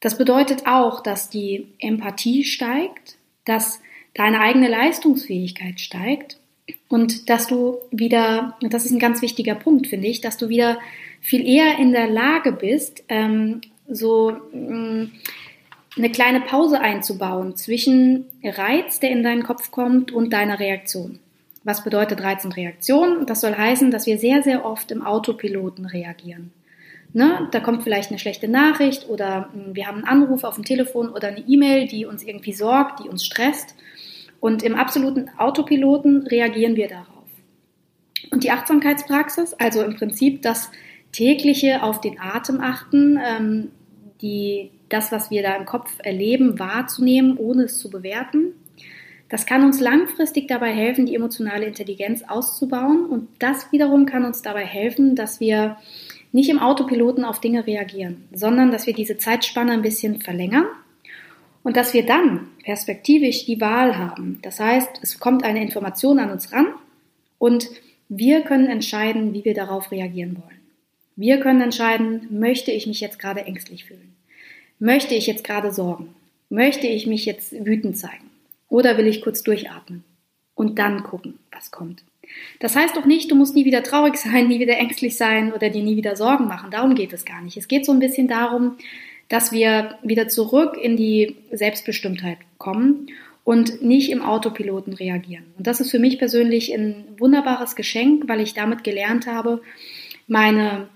Das 0.00 0.16
bedeutet 0.16 0.66
auch, 0.66 1.02
dass 1.02 1.28
die 1.28 1.68
Empathie 1.78 2.44
steigt, 2.44 3.18
dass 3.44 3.80
deine 4.14 4.40
eigene 4.40 4.68
Leistungsfähigkeit 4.68 5.78
steigt 5.78 6.38
und 6.88 7.28
dass 7.28 7.47
du 7.47 7.78
wieder, 7.90 8.56
das 8.62 8.87
ist 8.87 8.92
ein 8.92 8.99
ganz 8.99 9.20
wichtiger 9.20 9.54
Punkt, 9.54 9.88
finde 9.88 10.09
ich, 10.09 10.20
dass 10.20 10.38
du 10.38 10.49
wieder 10.49 10.78
viel 11.20 11.47
eher 11.47 11.78
in 11.78 11.92
der 11.92 12.09
Lage 12.09 12.52
bist, 12.52 13.04
ähm, 13.09 13.61
so 13.88 14.37
mh, 14.52 14.75
mm, 14.75 15.12
eine 15.97 16.11
kleine 16.11 16.40
Pause 16.40 16.80
einzubauen 16.80 17.56
zwischen 17.56 18.26
Reiz, 18.44 19.00
der 19.00 19.11
in 19.11 19.23
deinen 19.23 19.42
Kopf 19.42 19.70
kommt, 19.70 20.12
und 20.12 20.32
deiner 20.32 20.61
Reaktion. 20.61 21.18
Was 21.64 21.85
bedeutet 21.85 22.23
Reiz 22.23 22.44
und 22.44 22.56
Reaktion? 22.56 23.26
Das 23.26 23.40
soll 23.40 23.54
heißen, 23.54 23.90
dass 23.90 24.06
wir 24.06 24.18
sehr, 24.18 24.42
sehr 24.42 24.64
oft 24.64 24.90
im 24.90 25.02
Autopiloten 25.02 25.85
reagieren. 25.85 26.52
Ne? 27.12 27.49
Da 27.50 27.61
kommt 27.61 27.82
vielleicht 27.82 28.11
eine 28.11 28.18
schlechte 28.18 28.49
Nachricht 28.49 29.09
oder 29.09 29.50
hm, 29.52 29.75
wir 29.75 29.87
haben 29.87 30.04
einen 30.04 30.23
Anruf 30.23 30.44
auf 30.44 30.54
dem 30.54 30.64
Telefon 30.64 31.11
oder 31.11 31.28
eine 31.28 31.40
E-Mail, 31.40 31.87
die 31.87 32.06
uns 32.06 32.23
irgendwie 32.23 32.52
sorgt, 32.52 33.04
die 33.04 33.09
uns 33.09 33.25
stresst. 33.25 33.75
Und 34.38 34.62
im 34.62 34.75
absoluten 34.75 35.28
Autopiloten 35.37 36.26
reagieren 36.26 36.76
wir 36.76 36.88
darauf. 36.88 37.09
Und 38.30 38.44
die 38.44 38.50
Achtsamkeitspraxis, 38.52 39.54
also 39.54 39.82
im 39.82 39.97
Prinzip 39.97 40.42
das 40.42 40.70
tägliche 41.12 41.82
auf 41.82 42.00
den 42.00 42.18
Atem 42.20 42.61
achten, 42.61 43.18
ähm, 43.23 43.70
die, 44.23 44.70
das, 44.90 45.11
was 45.12 45.30
wir 45.30 45.42
da 45.42 45.56
im 45.56 45.64
Kopf 45.64 45.90
erleben, 45.99 46.59
wahrzunehmen, 46.59 47.37
ohne 47.38 47.64
es 47.64 47.78
zu 47.78 47.90
bewerten. 47.90 48.52
Das 49.28 49.47
kann 49.47 49.64
uns 49.64 49.80
langfristig 49.80 50.49
dabei 50.49 50.73
helfen, 50.73 51.06
die 51.06 51.14
emotionale 51.14 51.64
Intelligenz 51.64 52.25
auszubauen 52.26 53.06
und 53.06 53.28
das 53.38 53.70
wiederum 53.73 54.04
kann 54.04 54.25
uns 54.25 54.42
dabei 54.42 54.64
helfen, 54.66 55.14
dass 55.14 55.40
wir 55.40 55.76
nicht 56.32 56.50
im 56.50 56.59
Autopiloten 56.59 57.25
auf 57.25 57.40
Dinge 57.40 57.66
reagieren, 57.66 58.28
sondern 58.32 58.70
dass 58.70 58.87
wir 58.87 58.94
diese 58.94 59.18
Zeitspanne 59.18 59.73
ein 59.73 59.82
bisschen 59.82 60.20
verlängern 60.20 60.66
und 61.62 61.76
dass 61.76 61.94
wir 61.94 62.04
dann 62.04 62.49
perspektivisch 62.64 63.47
die 63.47 63.61
Wahl 63.61 63.99
haben. 63.99 64.38
Das 64.42 64.61
heißt, 64.61 65.00
es 65.02 65.18
kommt 65.20 65.44
eine 65.44 65.62
Information 65.62 66.18
an 66.18 66.30
uns 66.30 66.52
ran 66.52 66.66
und 67.38 67.68
wir 68.09 68.42
können 68.42 68.66
entscheiden, 68.66 69.32
wie 69.35 69.44
wir 69.44 69.54
darauf 69.54 69.92
reagieren 69.92 70.37
wollen. 70.37 70.61
Wir 71.14 71.38
können 71.38 71.61
entscheiden, 71.61 72.26
möchte 72.30 72.73
ich 72.73 72.87
mich 72.87 73.00
jetzt 73.00 73.18
gerade 73.18 73.42
ängstlich 73.42 73.85
fühlen? 73.85 74.16
Möchte 74.80 75.14
ich 75.14 75.26
jetzt 75.26 75.44
gerade 75.44 75.72
sorgen? 75.72 76.14
Möchte 76.49 76.87
ich 76.87 77.06
mich 77.06 77.26
jetzt 77.26 77.52
wütend 77.52 77.99
zeigen? 77.99 78.30
Oder 78.68 78.96
will 78.96 79.06
ich 79.06 79.20
kurz 79.20 79.42
durchatmen 79.42 80.04
und 80.54 80.78
dann 80.78 81.02
gucken, 81.02 81.38
was 81.52 81.70
kommt? 81.70 82.02
Das 82.60 82.76
heißt 82.76 82.96
doch 82.96 83.04
nicht, 83.04 83.30
du 83.30 83.34
musst 83.34 83.54
nie 83.54 83.66
wieder 83.66 83.82
traurig 83.82 84.16
sein, 84.16 84.49
nie 84.49 84.58
wieder 84.58 84.78
ängstlich 84.78 85.16
sein 85.16 85.52
oder 85.52 85.68
dir 85.68 85.82
nie 85.82 85.96
wieder 85.96 86.16
Sorgen 86.16 86.46
machen. 86.46 86.70
Darum 86.70 86.94
geht 86.94 87.12
es 87.12 87.26
gar 87.26 87.42
nicht. 87.42 87.58
Es 87.58 87.68
geht 87.68 87.84
so 87.84 87.92
ein 87.92 87.99
bisschen 87.99 88.26
darum, 88.26 88.78
dass 89.28 89.52
wir 89.52 89.99
wieder 90.02 90.28
zurück 90.28 90.78
in 90.80 90.96
die 90.96 91.37
Selbstbestimmtheit 91.52 92.38
kommen 92.56 93.08
und 93.44 93.82
nicht 93.82 94.10
im 94.10 94.22
Autopiloten 94.22 94.94
reagieren. 94.94 95.44
Und 95.58 95.66
das 95.66 95.80
ist 95.80 95.90
für 95.90 95.99
mich 95.99 96.18
persönlich 96.18 96.72
ein 96.72 97.04
wunderbares 97.18 97.76
Geschenk, 97.76 98.28
weil 98.28 98.40
ich 98.40 98.54
damit 98.54 98.82
gelernt 98.82 99.26
habe, 99.26 99.60
meine 100.26 100.88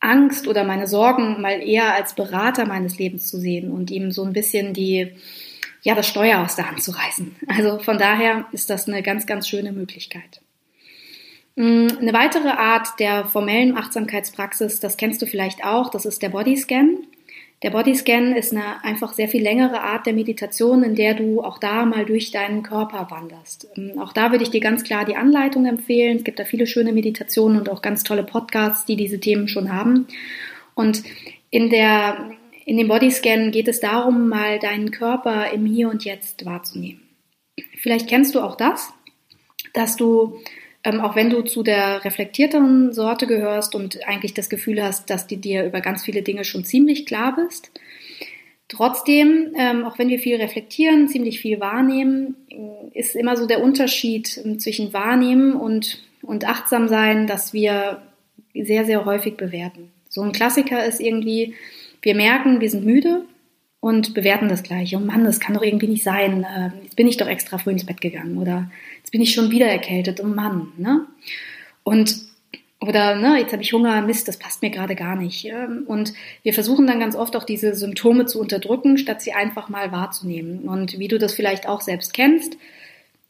Angst 0.00 0.46
oder 0.46 0.64
meine 0.64 0.86
Sorgen 0.86 1.40
mal 1.40 1.60
eher 1.60 1.94
als 1.94 2.14
Berater 2.14 2.66
meines 2.66 2.98
Lebens 2.98 3.28
zu 3.28 3.38
sehen 3.38 3.70
und 3.70 3.90
ihm 3.90 4.10
so 4.10 4.24
ein 4.24 4.32
bisschen 4.32 4.74
die, 4.74 5.12
ja, 5.82 5.94
das 5.94 6.08
Steuer 6.08 6.40
aus 6.40 6.56
der 6.56 6.70
Hand 6.70 6.82
zu 6.82 6.90
reißen. 6.90 7.36
Also 7.48 7.78
von 7.78 7.98
daher 7.98 8.46
ist 8.52 8.70
das 8.70 8.88
eine 8.88 9.02
ganz, 9.02 9.26
ganz 9.26 9.48
schöne 9.48 9.72
Möglichkeit. 9.72 10.40
Mm, 11.56 11.88
eine 12.00 12.12
weitere 12.12 12.50
Art 12.50 13.00
der 13.00 13.24
formellen 13.24 13.76
Achtsamkeitspraxis, 13.76 14.80
das 14.80 14.96
kennst 14.96 15.22
du 15.22 15.26
vielleicht 15.26 15.64
auch, 15.64 15.90
das 15.90 16.04
ist 16.04 16.22
der 16.22 16.28
Bodyscan. 16.28 16.98
Der 17.62 17.70
Bodyscan 17.70 18.36
ist 18.36 18.52
eine 18.52 18.84
einfach 18.84 19.14
sehr 19.14 19.28
viel 19.28 19.42
längere 19.42 19.80
Art 19.80 20.06
der 20.06 20.12
Meditation, 20.12 20.82
in 20.82 20.94
der 20.94 21.14
du 21.14 21.42
auch 21.42 21.58
da 21.58 21.86
mal 21.86 22.04
durch 22.04 22.30
deinen 22.30 22.62
Körper 22.62 23.06
wanderst. 23.10 23.68
Ähm, 23.76 23.98
auch 23.98 24.12
da 24.12 24.30
würde 24.30 24.44
ich 24.44 24.50
dir 24.50 24.60
ganz 24.60 24.84
klar 24.84 25.04
die 25.04 25.16
Anleitung 25.16 25.64
empfehlen. 25.64 26.18
Es 26.18 26.24
gibt 26.24 26.38
da 26.38 26.44
viele 26.44 26.66
schöne 26.66 26.92
Meditationen 26.92 27.58
und 27.58 27.70
auch 27.70 27.80
ganz 27.80 28.04
tolle 28.04 28.24
Podcasts, 28.24 28.84
die 28.84 28.96
diese 28.96 29.20
Themen 29.20 29.48
schon 29.48 29.72
haben. 29.72 30.06
Und 30.74 31.02
in 31.50 31.70
der, 31.70 32.30
in 32.66 32.76
dem 32.76 32.88
Bodyscan 32.88 33.50
geht 33.52 33.68
es 33.68 33.80
darum, 33.80 34.28
mal 34.28 34.58
deinen 34.58 34.90
Körper 34.90 35.50
im 35.50 35.64
Hier 35.64 35.88
und 35.88 36.04
Jetzt 36.04 36.44
wahrzunehmen. 36.44 37.00
Vielleicht 37.78 38.08
kennst 38.08 38.34
du 38.34 38.40
auch 38.40 38.56
das, 38.56 38.92
dass 39.72 39.96
du 39.96 40.38
ähm, 40.86 41.00
auch 41.00 41.16
wenn 41.16 41.30
du 41.30 41.42
zu 41.42 41.64
der 41.64 42.04
reflektierteren 42.04 42.92
Sorte 42.92 43.26
gehörst 43.26 43.74
und 43.74 44.06
eigentlich 44.06 44.34
das 44.34 44.48
Gefühl 44.48 44.80
hast, 44.82 45.10
dass 45.10 45.26
du 45.26 45.36
dir 45.36 45.64
über 45.64 45.80
ganz 45.80 46.04
viele 46.04 46.22
Dinge 46.22 46.44
schon 46.44 46.64
ziemlich 46.64 47.06
klar 47.06 47.34
bist. 47.34 47.72
Trotzdem, 48.68 49.52
ähm, 49.58 49.84
auch 49.84 49.98
wenn 49.98 50.08
wir 50.08 50.20
viel 50.20 50.36
reflektieren, 50.36 51.08
ziemlich 51.08 51.40
viel 51.40 51.58
wahrnehmen, 51.58 52.36
äh, 52.50 52.98
ist 52.98 53.16
immer 53.16 53.36
so 53.36 53.46
der 53.46 53.64
Unterschied 53.64 54.40
ähm, 54.44 54.60
zwischen 54.60 54.92
wahrnehmen 54.92 55.54
und, 55.54 56.02
und 56.22 56.46
achtsam 56.46 56.86
sein, 56.86 57.26
dass 57.26 57.52
wir 57.52 58.02
sehr, 58.54 58.84
sehr 58.84 59.04
häufig 59.04 59.36
bewerten. 59.36 59.90
So 60.08 60.22
ein 60.22 60.32
Klassiker 60.32 60.84
ist 60.86 61.00
irgendwie, 61.00 61.54
wir 62.00 62.14
merken, 62.14 62.60
wir 62.60 62.70
sind 62.70 62.84
müde 62.84 63.24
und 63.80 64.14
bewerten 64.14 64.48
das 64.48 64.62
gleich. 64.62 64.94
Oh 64.96 65.00
Mann, 65.00 65.24
das 65.24 65.40
kann 65.40 65.54
doch 65.54 65.62
irgendwie 65.62 65.88
nicht 65.88 66.04
sein. 66.04 66.46
Ähm, 66.56 66.72
jetzt 66.84 66.96
bin 66.96 67.08
ich 67.08 67.16
doch 67.16 67.28
extra 67.28 67.58
früh 67.58 67.72
ins 67.72 67.86
Bett 67.86 68.00
gegangen 68.00 68.38
oder 68.38 68.70
jetzt 69.06 69.12
bin 69.12 69.22
ich 69.22 69.34
schon 69.34 69.52
wieder 69.52 69.66
erkältet. 69.66 70.20
Oh 70.20 70.26
Mann. 70.26 70.72
Ne? 70.78 71.06
Und 71.84 72.26
Oder 72.80 73.14
ne, 73.14 73.38
jetzt 73.38 73.52
habe 73.52 73.62
ich 73.62 73.72
Hunger, 73.72 74.02
Mist, 74.02 74.26
das 74.26 74.36
passt 74.36 74.62
mir 74.62 74.70
gerade 74.70 74.96
gar 74.96 75.14
nicht. 75.14 75.48
Und 75.86 76.12
wir 76.42 76.52
versuchen 76.52 76.88
dann 76.88 76.98
ganz 76.98 77.14
oft 77.14 77.36
auch 77.36 77.44
diese 77.44 77.74
Symptome 77.74 78.26
zu 78.26 78.40
unterdrücken, 78.40 78.98
statt 78.98 79.22
sie 79.22 79.32
einfach 79.32 79.68
mal 79.68 79.92
wahrzunehmen. 79.92 80.68
Und 80.68 80.98
wie 80.98 81.08
du 81.08 81.18
das 81.18 81.34
vielleicht 81.34 81.68
auch 81.68 81.80
selbst 81.80 82.12
kennst, 82.14 82.58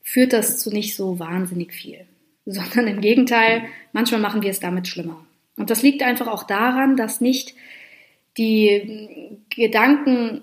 führt 0.03 0.33
das 0.33 0.59
zu 0.59 0.71
nicht 0.71 0.97
so 0.97 1.19
wahnsinnig 1.19 1.73
viel. 1.75 2.07
Sondern 2.47 2.89
im 2.89 3.01
Gegenteil, 3.03 3.65
manchmal 3.93 4.21
machen 4.21 4.43
wir 4.43 4.51
es 4.51 4.61
damit 4.61 4.89
schlimmer. 4.89 5.25
Und 5.57 5.69
das 5.69 5.83
liegt 5.83 6.03
einfach 6.03 6.27
auch 6.27 6.45
daran, 6.45 6.97
dass 6.97 7.21
nicht 7.21 7.55
die 8.39 9.39
Gedanken 9.51 10.43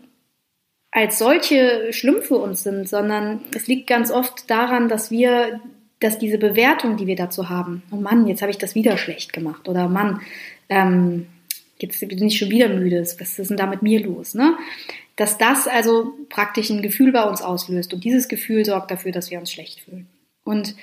als 0.93 1.17
solche 1.17 1.91
schlimm 1.91 2.21
für 2.21 2.37
uns 2.37 2.63
sind, 2.63 2.87
sondern 2.87 3.41
es 3.55 3.67
liegt 3.67 3.87
ganz 3.87 4.11
oft 4.11 4.49
daran, 4.49 4.87
dass 4.87 5.11
wir 5.11 5.59
dass 5.99 6.19
diese 6.19 6.37
Bewertung, 6.37 6.97
die 6.97 7.07
wir 7.07 7.15
dazu 7.15 7.49
haben, 7.49 7.81
oh 7.89 7.95
Mann, 7.95 8.27
jetzt 8.27 8.41
habe 8.41 8.51
ich 8.51 8.57
das 8.57 8.75
wieder 8.75 8.97
schlecht 8.97 9.31
gemacht 9.31 9.69
oder 9.69 9.87
Mann, 9.87 10.19
ähm, 10.67 11.27
jetzt 11.79 12.01
bin 12.01 12.27
ich 12.27 12.37
schon 12.37 12.49
wieder 12.49 12.67
müde, 12.67 12.99
was 12.99 13.39
ist 13.39 13.49
denn 13.49 13.55
da 13.55 13.67
mit 13.67 13.81
mir 13.81 14.05
los, 14.05 14.33
ne? 14.33 14.57
Dass 15.15 15.37
das 15.37 15.65
also 15.65 16.13
praktisch 16.27 16.69
ein 16.69 16.81
Gefühl 16.81 17.13
bei 17.13 17.23
uns 17.23 17.41
auslöst 17.41 17.93
und 17.93 18.03
dieses 18.03 18.27
Gefühl 18.27 18.65
sorgt 18.65 18.91
dafür, 18.91 19.13
dass 19.13 19.31
wir 19.31 19.39
uns 19.39 19.51
schlecht 19.51 19.79
fühlen. 19.79 20.07
Und 20.43 20.75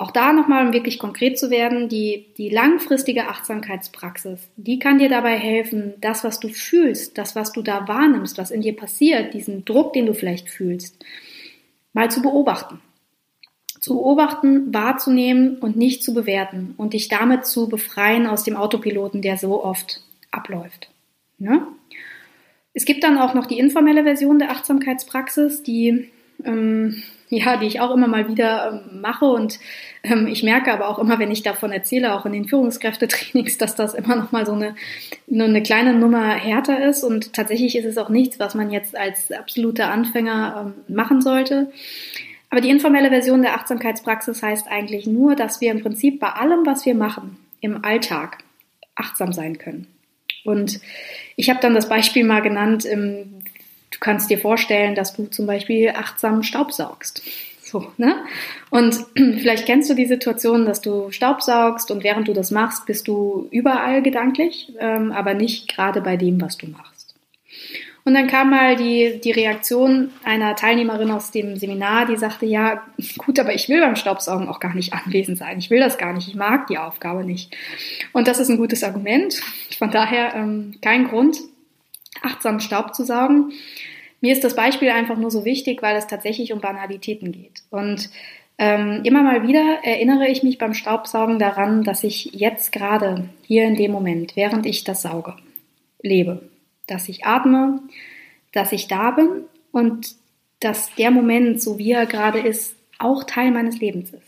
auch 0.00 0.10
da 0.10 0.32
nochmal, 0.32 0.66
um 0.66 0.72
wirklich 0.72 0.98
konkret 0.98 1.38
zu 1.38 1.50
werden, 1.50 1.88
die, 1.88 2.26
die 2.38 2.48
langfristige 2.48 3.28
Achtsamkeitspraxis, 3.28 4.48
die 4.56 4.78
kann 4.78 4.98
dir 4.98 5.08
dabei 5.08 5.36
helfen, 5.36 5.94
das, 6.00 6.24
was 6.24 6.40
du 6.40 6.48
fühlst, 6.48 7.18
das, 7.18 7.36
was 7.36 7.52
du 7.52 7.60
da 7.60 7.86
wahrnimmst, 7.86 8.38
was 8.38 8.50
in 8.50 8.62
dir 8.62 8.74
passiert, 8.74 9.34
diesen 9.34 9.64
Druck, 9.64 9.92
den 9.92 10.06
du 10.06 10.14
vielleicht 10.14 10.48
fühlst, 10.48 11.04
mal 11.92 12.10
zu 12.10 12.22
beobachten 12.22 12.80
zu 13.80 13.94
beobachten, 13.94 14.72
wahrzunehmen 14.74 15.56
und 15.56 15.74
nicht 15.74 16.04
zu 16.04 16.12
bewerten 16.12 16.74
und 16.76 16.92
dich 16.92 17.08
damit 17.08 17.46
zu 17.46 17.68
befreien 17.68 18.26
aus 18.26 18.44
dem 18.44 18.54
Autopiloten, 18.54 19.22
der 19.22 19.38
so 19.38 19.64
oft 19.64 20.02
abläuft. 20.30 20.90
Ne? 21.38 21.66
Es 22.74 22.84
gibt 22.84 23.02
dann 23.02 23.16
auch 23.16 23.32
noch 23.32 23.46
die 23.46 23.58
informelle 23.58 24.04
Version 24.04 24.38
der 24.38 24.50
Achtsamkeitspraxis, 24.50 25.62
die 25.62 26.10
ähm, 26.44 27.02
ja, 27.28 27.56
die 27.56 27.66
ich 27.66 27.80
auch 27.80 27.94
immer 27.94 28.08
mal 28.08 28.28
wieder 28.28 28.82
ähm, 28.90 29.00
mache 29.00 29.24
und 29.24 29.58
ähm, 30.02 30.26
ich 30.26 30.42
merke 30.42 30.72
aber 30.72 30.88
auch 30.88 30.98
immer, 30.98 31.18
wenn 31.18 31.30
ich 31.30 31.42
davon 31.42 31.70
erzähle, 31.70 32.14
auch 32.14 32.26
in 32.26 32.32
den 32.32 32.48
Führungskräftetrainings, 32.48 33.56
dass 33.58 33.76
das 33.76 33.94
immer 33.94 34.16
noch 34.16 34.32
mal 34.32 34.44
so 34.44 34.52
eine, 34.52 34.74
nur 35.26 35.46
eine 35.46 35.62
kleine 35.62 35.94
Nummer 35.94 36.34
härter 36.34 36.84
ist 36.88 37.04
und 37.04 37.32
tatsächlich 37.32 37.76
ist 37.76 37.84
es 37.84 37.98
auch 37.98 38.08
nichts, 38.08 38.40
was 38.40 38.54
man 38.54 38.70
jetzt 38.70 38.96
als 38.96 39.30
absoluter 39.30 39.90
Anfänger 39.90 40.74
ähm, 40.88 40.94
machen 40.94 41.22
sollte. 41.22 41.70
Aber 42.50 42.60
die 42.60 42.70
informelle 42.70 43.10
Version 43.10 43.42
der 43.42 43.54
Achtsamkeitspraxis 43.54 44.42
heißt 44.42 44.66
eigentlich 44.68 45.06
nur, 45.06 45.36
dass 45.36 45.60
wir 45.60 45.70
im 45.70 45.82
Prinzip 45.82 46.18
bei 46.18 46.30
allem, 46.30 46.66
was 46.66 46.84
wir 46.84 46.96
machen, 46.96 47.36
im 47.60 47.84
Alltag 47.84 48.38
achtsam 48.96 49.32
sein 49.32 49.56
können. 49.58 49.86
Und 50.44 50.80
ich 51.36 51.48
habe 51.48 51.60
dann 51.60 51.74
das 51.74 51.88
Beispiel 51.88 52.24
mal 52.24 52.40
genannt, 52.40 52.84
du 53.90 53.98
kannst 54.00 54.30
dir 54.30 54.38
vorstellen, 54.38 54.94
dass 54.94 55.14
du 55.14 55.26
zum 55.26 55.46
Beispiel 55.46 55.90
achtsam 55.90 56.42
Staubsaugst. 56.42 57.22
So, 57.62 57.92
ne? 57.98 58.16
Und 58.70 58.94
vielleicht 59.14 59.66
kennst 59.66 59.88
du 59.90 59.94
die 59.94 60.06
Situation, 60.06 60.66
dass 60.66 60.80
du 60.80 61.10
Staubsaugst 61.10 61.90
und 61.90 62.02
während 62.02 62.28
du 62.28 62.32
das 62.32 62.50
machst, 62.50 62.86
bist 62.86 63.06
du 63.06 63.48
überall 63.50 64.02
gedanklich, 64.02 64.72
ähm, 64.80 65.12
aber 65.12 65.34
nicht 65.34 65.68
gerade 65.68 66.00
bei 66.00 66.16
dem, 66.16 66.40
was 66.40 66.56
du 66.56 66.66
machst. 66.66 67.14
Und 68.02 68.14
dann 68.14 68.28
kam 68.28 68.50
mal 68.50 68.76
die, 68.76 69.20
die 69.22 69.30
Reaktion 69.30 70.10
einer 70.24 70.56
Teilnehmerin 70.56 71.10
aus 71.10 71.30
dem 71.30 71.56
Seminar, 71.56 72.06
die 72.06 72.16
sagte, 72.16 72.46
ja, 72.46 72.82
gut, 73.18 73.38
aber 73.38 73.54
ich 73.54 73.68
will 73.68 73.80
beim 73.80 73.96
Staubsaugen 73.96 74.48
auch 74.48 74.58
gar 74.58 74.74
nicht 74.74 74.92
anwesend 75.06 75.38
sein. 75.38 75.58
Ich 75.58 75.70
will 75.70 75.80
das 75.80 75.98
gar 75.98 76.12
nicht. 76.12 76.28
Ich 76.28 76.34
mag 76.34 76.66
die 76.66 76.78
Aufgabe 76.78 77.24
nicht. 77.24 77.56
Und 78.12 78.26
das 78.26 78.40
ist 78.40 78.48
ein 78.48 78.56
gutes 78.56 78.82
Argument. 78.82 79.40
Von 79.78 79.90
daher 79.90 80.34
ähm, 80.34 80.74
kein 80.82 81.08
Grund, 81.08 81.36
achtsam 82.22 82.60
Staub 82.60 82.94
zu 82.94 83.04
saugen. 83.04 83.52
Mir 84.20 84.32
ist 84.32 84.44
das 84.44 84.54
Beispiel 84.54 84.90
einfach 84.90 85.16
nur 85.16 85.30
so 85.30 85.44
wichtig, 85.44 85.82
weil 85.82 85.96
es 85.96 86.06
tatsächlich 86.06 86.52
um 86.52 86.60
Banalitäten 86.60 87.32
geht. 87.32 87.62
Und 87.70 88.10
ähm, 88.58 89.00
immer 89.04 89.22
mal 89.22 89.46
wieder 89.46 89.78
erinnere 89.82 90.28
ich 90.28 90.42
mich 90.42 90.58
beim 90.58 90.74
Staubsaugen 90.74 91.38
daran, 91.38 91.82
dass 91.82 92.04
ich 92.04 92.26
jetzt 92.32 92.72
gerade 92.72 93.30
hier 93.46 93.64
in 93.64 93.76
dem 93.76 93.92
Moment, 93.92 94.36
während 94.36 94.66
ich 94.66 94.84
das 94.84 95.02
sauge, 95.02 95.34
lebe 96.02 96.50
dass 96.90 97.08
ich 97.08 97.24
atme, 97.24 97.80
dass 98.52 98.72
ich 98.72 98.88
da 98.88 99.12
bin 99.12 99.44
und 99.70 100.16
dass 100.58 100.94
der 100.96 101.10
Moment, 101.10 101.62
so 101.62 101.78
wie 101.78 101.92
er 101.92 102.04
gerade 102.04 102.40
ist, 102.40 102.76
auch 102.98 103.24
Teil 103.24 103.50
meines 103.50 103.78
Lebens 103.78 104.10
ist. 104.10 104.26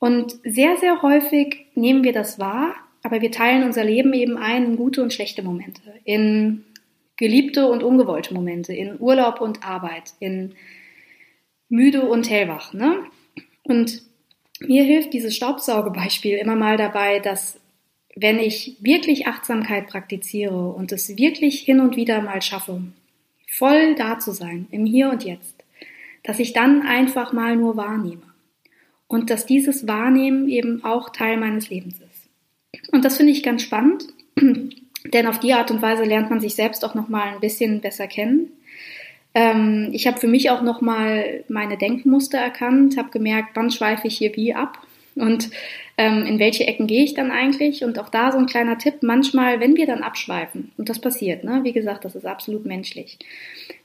Und 0.00 0.38
sehr, 0.42 0.76
sehr 0.78 1.02
häufig 1.02 1.66
nehmen 1.74 2.02
wir 2.02 2.12
das 2.12 2.38
wahr, 2.38 2.74
aber 3.08 3.22
wir 3.22 3.32
teilen 3.32 3.62
unser 3.62 3.84
Leben 3.84 4.12
eben 4.12 4.36
ein 4.36 4.66
in 4.66 4.76
gute 4.76 5.02
und 5.02 5.14
schlechte 5.14 5.42
Momente, 5.42 5.80
in 6.04 6.64
geliebte 7.16 7.66
und 7.66 7.82
ungewollte 7.82 8.34
Momente, 8.34 8.74
in 8.74 9.00
Urlaub 9.00 9.40
und 9.40 9.64
Arbeit, 9.64 10.12
in 10.20 10.54
müde 11.70 12.02
und 12.02 12.28
hellwach. 12.28 12.74
Ne? 12.74 12.98
Und 13.62 14.02
mir 14.60 14.84
hilft 14.84 15.14
dieses 15.14 15.34
Staubsaugebeispiel 15.34 16.36
immer 16.36 16.54
mal 16.54 16.76
dabei, 16.76 17.18
dass 17.18 17.58
wenn 18.14 18.38
ich 18.38 18.76
wirklich 18.80 19.26
Achtsamkeit 19.26 19.86
praktiziere 19.86 20.68
und 20.70 20.92
es 20.92 21.16
wirklich 21.16 21.60
hin 21.60 21.80
und 21.80 21.96
wieder 21.96 22.20
mal 22.20 22.42
schaffe, 22.42 22.82
voll 23.50 23.94
da 23.94 24.18
zu 24.18 24.32
sein, 24.32 24.66
im 24.70 24.84
Hier 24.84 25.08
und 25.08 25.24
Jetzt, 25.24 25.64
dass 26.24 26.40
ich 26.40 26.52
dann 26.52 26.82
einfach 26.82 27.32
mal 27.32 27.56
nur 27.56 27.74
wahrnehme 27.78 28.34
und 29.06 29.30
dass 29.30 29.46
dieses 29.46 29.88
Wahrnehmen 29.88 30.46
eben 30.46 30.84
auch 30.84 31.08
Teil 31.08 31.38
meines 31.38 31.70
Lebens 31.70 31.94
ist. 32.00 32.07
Und 32.92 33.04
das 33.04 33.16
finde 33.16 33.32
ich 33.32 33.42
ganz 33.42 33.62
spannend, 33.62 34.06
denn 34.40 35.26
auf 35.26 35.40
die 35.40 35.52
Art 35.52 35.70
und 35.70 35.82
Weise 35.82 36.04
lernt 36.04 36.30
man 36.30 36.40
sich 36.40 36.54
selbst 36.54 36.84
auch 36.84 36.94
noch 36.94 37.08
mal 37.08 37.28
ein 37.28 37.40
bisschen 37.40 37.80
besser 37.80 38.06
kennen. 38.06 38.52
Ähm, 39.34 39.90
ich 39.92 40.06
habe 40.06 40.18
für 40.18 40.26
mich 40.26 40.50
auch 40.50 40.62
noch 40.62 40.80
mal 40.80 41.44
meine 41.48 41.76
Denkmuster 41.76 42.38
erkannt, 42.38 42.96
habe 42.96 43.10
gemerkt, 43.10 43.50
wann 43.54 43.70
schweife 43.70 44.08
ich 44.08 44.18
hier 44.18 44.34
wie 44.36 44.54
ab 44.54 44.78
und 45.14 45.50
ähm, 45.96 46.24
in 46.24 46.38
welche 46.38 46.66
Ecken 46.66 46.86
gehe 46.86 47.04
ich 47.04 47.14
dann 47.14 47.30
eigentlich? 47.30 47.84
Und 47.84 47.98
auch 47.98 48.08
da 48.08 48.32
so 48.32 48.38
ein 48.38 48.46
kleiner 48.46 48.78
Tipp, 48.78 49.02
manchmal, 49.02 49.60
wenn 49.60 49.76
wir 49.76 49.86
dann 49.86 50.02
abschweifen, 50.02 50.70
und 50.78 50.88
das 50.88 51.00
passiert, 51.00 51.44
ne? 51.44 51.60
wie 51.64 51.72
gesagt, 51.72 52.04
das 52.04 52.14
ist 52.14 52.26
absolut 52.26 52.64
menschlich, 52.64 53.18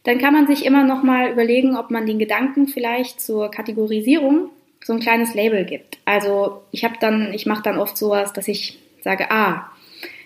dann 0.03 0.19
kann 0.19 0.33
man 0.33 0.47
sich 0.47 0.65
immer 0.65 0.83
noch 0.83 1.03
mal 1.03 1.31
überlegen, 1.31 1.75
ob 1.75 1.91
man 1.91 2.05
den 2.05 2.19
Gedanken 2.19 2.67
vielleicht 2.67 3.19
zur 3.19 3.49
Kategorisierung 3.49 4.49
so 4.83 4.93
ein 4.93 4.99
kleines 4.99 5.33
Label 5.33 5.65
gibt. 5.65 5.97
Also 6.05 6.61
ich 6.71 6.83
habe 6.83 6.95
dann, 6.99 7.33
ich 7.33 7.45
mache 7.45 7.63
dann 7.63 7.77
oft 7.77 7.97
sowas, 7.97 8.33
dass 8.33 8.47
ich 8.47 8.79
sage, 9.03 9.29
ah, 9.31 9.69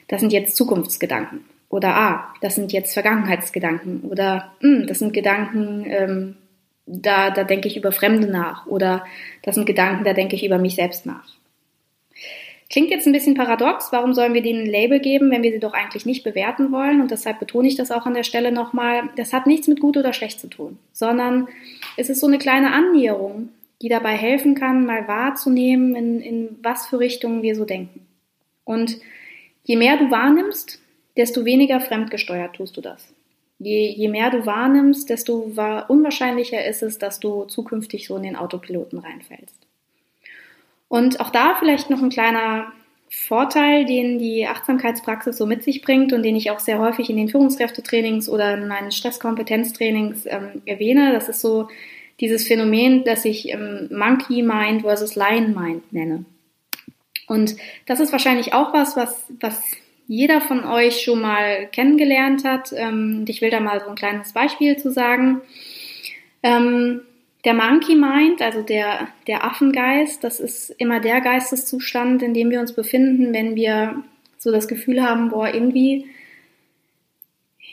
das 0.08 0.22
sind 0.22 0.32
jetzt 0.32 0.56
Zukunftsgedanken 0.56 1.46
oder 1.70 1.96
ah, 1.96 2.34
das 2.42 2.56
sind 2.56 2.72
jetzt 2.72 2.94
Vergangenheitsgedanken 2.94 4.02
oder 4.02 4.52
hm, 4.62 4.88
das 4.88 5.00
sind 5.00 5.14
Gedanken, 5.14 5.86
ähm, 5.88 6.38
da, 6.86 7.32
da 7.32 7.44
denke 7.44 7.68
ich 7.68 7.76
über 7.76 7.92
Fremde 7.92 8.28
nach 8.28 8.66
oder 8.66 9.06
das 9.44 9.56
sind 9.56 9.66
Gedanken, 9.66 10.06
da 10.06 10.14
denke 10.14 10.36
ich 10.36 10.46
über 10.46 10.58
mich 10.58 10.76
selbst 10.76 11.06
nach. 11.06 11.28
Klingt 12.70 12.90
jetzt 12.90 13.08
ein 13.08 13.14
bisschen 13.14 13.36
paradox, 13.36 13.94
warum 13.94 14.14
sollen 14.14 14.34
wir 14.34 14.42
denen 14.42 14.64
ein 14.64 14.70
Label 14.70 15.00
geben, 15.00 15.32
wenn 15.32 15.44
wir 15.44 15.52
sie 15.52 15.60
doch 15.60 15.74
eigentlich 15.74 16.06
nicht 16.06 16.26
bewerten 16.26 16.72
wollen? 16.72 17.00
Und 17.00 17.12
deshalb 17.12 17.40
betone 17.40 17.68
ich 17.68 17.76
das 17.76 17.92
auch 17.92 18.06
an 18.06 18.14
der 18.14 18.24
Stelle 18.24 18.52
nochmal. 18.52 19.04
Das 19.16 19.32
hat 19.32 19.48
nichts 19.48 19.70
mit 19.70 19.80
gut 19.80 19.96
oder 19.96 20.12
schlecht 20.12 20.42
zu 20.42 20.48
tun, 20.48 20.78
sondern 20.92 21.48
es 21.96 22.10
ist 22.10 22.20
so 22.20 22.28
eine 22.28 22.40
kleine 22.40 22.74
Annäherung, 22.74 23.50
die 23.82 23.88
dabei 23.88 24.18
helfen 24.18 24.54
kann, 24.54 24.86
mal 24.86 25.08
wahrzunehmen, 25.08 25.96
in, 25.96 26.20
in 26.20 26.60
was 26.62 26.88
für 26.88 27.00
Richtungen 27.00 27.42
wir 27.42 27.56
so 27.56 27.64
denken. 27.64 28.07
Und 28.68 28.98
je 29.64 29.78
mehr 29.78 29.96
du 29.96 30.12
wahrnimmst, 30.12 30.80
desto 31.16 31.46
weniger 31.46 31.80
fremdgesteuert 31.80 32.58
tust 32.58 32.76
du 32.76 32.82
das. 32.82 33.14
Je, 33.60 33.90
je 33.90 34.10
mehr 34.10 34.30
du 34.30 34.46
wahrnimmst, 34.46 35.10
desto 35.10 35.52
unwahrscheinlicher 35.88 36.64
ist 36.66 36.84
es, 36.84 36.98
dass 37.00 37.20
du 37.22 37.46
zukünftig 37.46 38.06
so 38.06 38.18
in 38.18 38.24
den 38.24 38.36
Autopiloten 38.36 39.00
reinfällst. 39.00 39.56
Und 40.90 41.22
auch 41.22 41.30
da 41.30 41.56
vielleicht 41.58 41.90
noch 41.90 42.02
ein 42.02 42.10
kleiner 42.10 42.68
Vorteil, 43.10 43.86
den 43.86 44.20
die 44.20 44.46
Achtsamkeitspraxis 44.46 45.38
so 45.38 45.46
mit 45.46 45.64
sich 45.64 45.82
bringt 45.82 46.12
und 46.12 46.24
den 46.24 46.36
ich 46.36 46.52
auch 46.52 46.60
sehr 46.60 46.80
häufig 46.80 47.10
in 47.10 47.16
den 47.16 47.30
Führungskräftetrainings 47.30 48.28
oder 48.28 48.54
in 48.54 48.68
meinen 48.68 48.92
Stresskompetenztrainings 48.92 50.26
ähm, 50.26 50.62
erwähne. 50.66 51.14
Das 51.14 51.30
ist 51.30 51.40
so 51.40 51.70
dieses 52.20 52.46
Phänomen, 52.46 53.06
das 53.06 53.24
ich 53.24 53.50
ähm, 53.50 53.88
Monkey 53.92 54.44
Mind 54.44 54.82
versus 54.82 55.16
Lion 55.16 55.56
Mind 55.56 55.94
nenne. 55.94 56.26
Und 57.28 57.56
das 57.86 58.00
ist 58.00 58.12
wahrscheinlich 58.12 58.54
auch 58.54 58.74
was, 58.74 58.96
was, 58.96 59.26
was 59.40 59.62
jeder 60.08 60.42
von 60.42 60.64
euch 60.64 61.02
schon 61.02 61.22
mal 61.22 61.68
kennengelernt 61.68 62.44
hat. 62.44 62.74
Ähm, 62.76 63.26
ich 63.28 63.42
will 63.42 63.52
da 63.52 63.60
mal 63.60 63.82
so 63.82 63.90
ein 63.90 63.96
kleines 63.96 64.32
Beispiel 64.32 64.78
zu 64.78 64.92
sagen. 64.92 65.42
Ähm, 66.42 67.02
der 67.44 67.54
Monkey 67.54 67.96
Mind, 67.96 68.42
also 68.42 68.62
der, 68.62 69.10
der 69.28 69.44
Affengeist, 69.44 70.24
das 70.24 70.40
ist 70.40 70.70
immer 70.78 71.00
der 71.00 71.22
Geisteszustand, 71.22 72.24
in 72.24 72.34
dem 72.34 72.50
wir 72.50 72.60
uns 72.60 72.74
befinden, 72.74 73.34
wenn 73.34 73.56
wir 73.56 74.04
so 74.38 74.52
das 74.52 74.68
Gefühl 74.68 75.04
haben, 75.04 75.30
boah, 75.30 75.54
irgendwie 75.54 76.08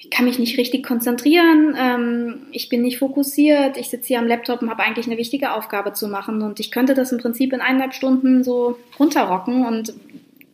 ich 0.04 0.10
kann 0.10 0.26
mich 0.26 0.38
nicht 0.38 0.58
richtig 0.58 0.84
konzentrieren, 0.84 1.74
ähm, 1.78 2.46
ich 2.52 2.68
bin 2.68 2.82
nicht 2.82 2.98
fokussiert, 2.98 3.78
ich 3.78 3.88
sitze 3.88 4.08
hier 4.08 4.18
am 4.18 4.26
Laptop 4.26 4.60
und 4.60 4.68
habe 4.68 4.82
eigentlich 4.82 5.06
eine 5.06 5.16
wichtige 5.16 5.52
Aufgabe 5.52 5.94
zu 5.94 6.08
machen 6.08 6.42
und 6.42 6.60
ich 6.60 6.70
könnte 6.70 6.92
das 6.92 7.10
im 7.10 7.18
Prinzip 7.18 7.54
in 7.54 7.62
eineinhalb 7.62 7.94
Stunden 7.94 8.44
so 8.44 8.76
runterrocken 8.98 9.64
und 9.64 9.94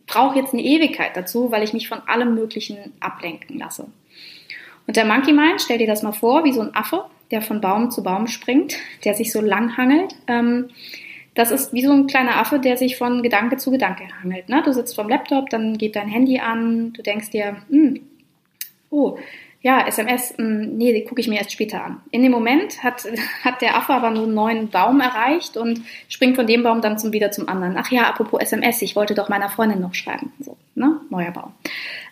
brauche 0.07 0.39
jetzt 0.39 0.53
eine 0.53 0.63
Ewigkeit 0.63 1.17
dazu, 1.17 1.51
weil 1.51 1.63
ich 1.63 1.73
mich 1.73 1.89
von 1.89 1.99
allem 2.07 2.33
Möglichen 2.33 2.77
ablenken 3.01 3.59
lasse. 3.59 3.87
Und 4.87 4.95
der 4.95 5.05
Monkey 5.05 5.33
Mind, 5.33 5.61
stell 5.61 5.77
dir 5.77 5.87
das 5.87 6.01
mal 6.01 6.13
vor, 6.13 6.45
wie 6.45 6.53
so 6.53 6.61
ein 6.61 6.73
Affe, 6.73 7.03
der 7.29 7.41
von 7.41 7.59
Baum 7.59 7.91
zu 7.91 8.03
Baum 8.03 8.27
springt, 8.27 8.77
der 9.03 9.15
sich 9.15 9.33
so 9.33 9.41
lang 9.41 9.75
hangelt. 9.75 10.15
Ähm, 10.27 10.69
das 11.33 11.51
ist 11.51 11.73
wie 11.73 11.83
so 11.83 11.91
ein 11.91 12.07
kleiner 12.07 12.37
Affe, 12.37 12.59
der 12.59 12.77
sich 12.77 12.97
von 12.97 13.21
Gedanke 13.21 13.57
zu 13.57 13.69
Gedanke 13.71 14.03
hangelt. 14.23 14.47
Ne? 14.47 14.61
Du 14.63 14.71
sitzt 14.71 14.95
vorm 14.95 15.09
Laptop, 15.09 15.49
dann 15.49 15.77
geht 15.77 15.97
dein 15.97 16.07
Handy 16.07 16.39
an, 16.39 16.93
du 16.93 17.01
denkst 17.01 17.31
dir, 17.31 17.57
hm, 17.69 17.99
oh, 18.91 19.17
ja, 19.63 19.85
SMS, 19.85 20.33
hm, 20.37 20.75
nee, 20.77 20.91
die 20.91 21.03
gucke 21.03 21.21
ich 21.21 21.27
mir 21.27 21.37
erst 21.37 21.51
später 21.51 21.83
an. 21.83 22.01
In 22.09 22.23
dem 22.23 22.31
Moment 22.31 22.83
hat, 22.83 23.05
hat 23.43 23.61
der 23.61 23.77
Affe 23.77 23.93
aber 23.93 24.09
nur 24.09 24.23
einen 24.23 24.33
neuen 24.33 24.69
Baum 24.69 24.99
erreicht 25.01 25.55
und 25.55 25.81
springt 26.09 26.35
von 26.35 26.47
dem 26.47 26.63
Baum 26.63 26.81
dann 26.81 26.97
zum, 26.97 27.13
wieder 27.13 27.31
zum 27.31 27.47
anderen. 27.47 27.77
Ach 27.77 27.91
ja, 27.91 28.09
apropos 28.09 28.41
SMS, 28.41 28.81
ich 28.81 28.95
wollte 28.95 29.13
doch 29.13 29.29
meiner 29.29 29.49
Freundin 29.49 29.79
noch 29.79 29.93
schreiben. 29.93 30.33
So, 30.39 30.57
ne? 30.73 30.99
Neuer 31.09 31.31
Baum. 31.31 31.53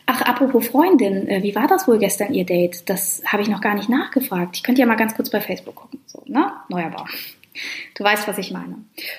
Ach, 0.06 0.22
apropos 0.22 0.68
Freundin, 0.68 1.28
äh, 1.28 1.42
wie 1.44 1.56
war 1.56 1.68
das 1.68 1.88
wohl 1.88 1.98
gestern, 1.98 2.34
Ihr 2.34 2.46
Date? 2.46 2.88
Das 2.90 3.22
habe 3.26 3.42
ich 3.42 3.50
noch 3.50 3.62
gar 3.62 3.76
nicht 3.76 3.90
nachgefragt. 3.90 4.56
Ich 4.56 4.64
könnte 4.64 4.82
ja 4.82 4.88
mal 4.88 4.96
ganz 4.96 5.16
kurz 5.16 5.30
bei 5.30 5.42
Facebook 5.42 5.76
gucken. 5.76 6.00
So, 6.06 6.24
ne? 6.28 6.52
Neuer 6.68 6.90
Baum. 6.90 7.08
Du 7.96 8.04
weißt, 8.04 8.28
was 8.28 8.38
ich 8.38 8.52
meine. 8.52 8.78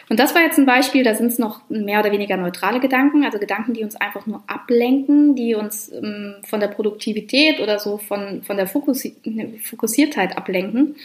Und 0.08 0.18
das 0.18 0.34
war 0.34 0.42
jetzt 0.42 0.58
ein 0.58 0.66
Beispiel, 0.66 1.04
da 1.04 1.14
sind 1.14 1.28
es 1.28 1.38
noch 1.38 1.60
mehr 1.68 2.00
oder 2.00 2.12
weniger 2.12 2.36
neutrale 2.36 2.80
Gedanken, 2.80 3.24
also 3.24 3.38
Gedanken, 3.38 3.74
die 3.74 3.84
uns 3.84 3.96
einfach 3.96 4.26
nur 4.26 4.42
ablenken, 4.46 5.34
die 5.34 5.54
uns 5.54 5.92
ähm, 5.92 6.36
von 6.44 6.60
der 6.60 6.68
Produktivität 6.68 7.60
oder 7.60 7.78
so 7.78 7.98
von, 7.98 8.42
von 8.42 8.56
der 8.56 8.66
Fokussi 8.66 9.16
Fokussiertheit 9.62 10.36
ablenken. 10.36 10.96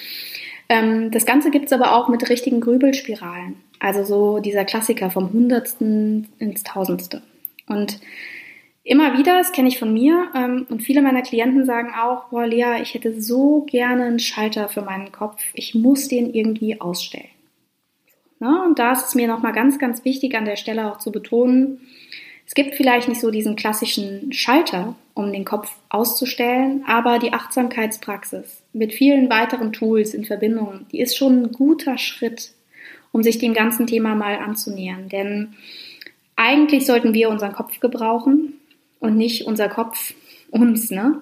Ähm, 0.70 1.12
das 1.12 1.26
Ganze 1.26 1.52
gibt 1.52 1.66
es 1.66 1.74
aber 1.74 1.96
auch 1.96 2.10
mit 2.10 2.30
richtigen 2.30 2.62
Grübelspiralen. 2.62 3.56
Also 3.80 4.04
so 4.04 4.40
dieser 4.40 4.66
Klassiker 4.66 5.10
vom 5.10 5.32
Hundertsten 5.32 6.30
ins 6.40 6.64
Tausendste. 6.64 7.22
Und 7.68 8.00
immer 8.86 9.18
wieder, 9.18 9.38
das 9.38 9.52
kenne 9.52 9.68
ich 9.68 9.80
von 9.80 9.92
mir 9.92 10.30
ähm, 10.34 10.66
und 10.70 10.82
viele 10.82 11.02
meiner 11.02 11.24
Klienten 11.24 11.66
sagen 11.66 11.94
auch, 11.94 12.30
boah 12.30 12.46
Lea, 12.46 12.82
ich 12.82 12.94
hätte 12.94 13.22
so 13.22 13.66
gerne 13.68 14.06
einen 14.06 14.20
Schalter 14.20 14.70
für 14.70 14.82
meinen 14.82 15.12
Kopf, 15.12 15.44
ich 15.54 15.76
muss 15.76 16.08
den 16.08 16.34
irgendwie 16.34 16.80
ausstellen. 16.80 17.28
Na, 18.40 18.64
und 18.64 18.80
da 18.80 18.92
ist 18.94 19.08
es 19.08 19.16
mir 19.16 19.28
nochmal 19.28 19.54
ganz, 19.54 19.80
ganz 19.80 20.06
wichtig 20.06 20.36
an 20.36 20.46
der 20.46 20.56
Stelle 20.56 20.92
auch 20.92 21.00
zu 21.00 21.12
betonen, 21.12 21.82
es 22.48 22.54
gibt 22.54 22.76
vielleicht 22.76 23.08
nicht 23.08 23.22
so 23.22 23.32
diesen 23.32 23.56
klassischen 23.56 24.32
Schalter, 24.32 24.96
um 25.16 25.34
den 25.34 25.46
Kopf 25.46 25.76
auszustellen, 25.90 26.84
aber 26.86 27.18
die 27.18 27.34
Achtsamkeitspraxis 27.34 28.62
mit 28.72 28.94
vielen 28.94 29.30
weiteren 29.32 29.74
Tools 29.74 30.14
in 30.14 30.26
Verbindung, 30.26 30.86
die 30.92 31.00
ist 31.00 31.18
schon 31.18 31.42
ein 31.42 31.52
guter 31.52 31.98
Schritt, 31.98 32.52
um 33.12 33.24
sich 33.24 33.40
dem 33.40 33.56
ganzen 33.56 33.88
Thema 33.88 34.14
mal 34.14 34.38
anzunähern. 34.38 35.10
Denn 35.10 35.56
eigentlich 36.36 36.86
sollten 36.86 37.16
wir 37.16 37.30
unseren 37.30 37.54
Kopf 37.54 37.80
gebrauchen, 37.80 38.54
und 39.06 39.18
nicht 39.18 39.46
unser 39.46 39.70
Kopf 39.70 40.14
uns. 40.50 40.92
Ne? 40.92 41.22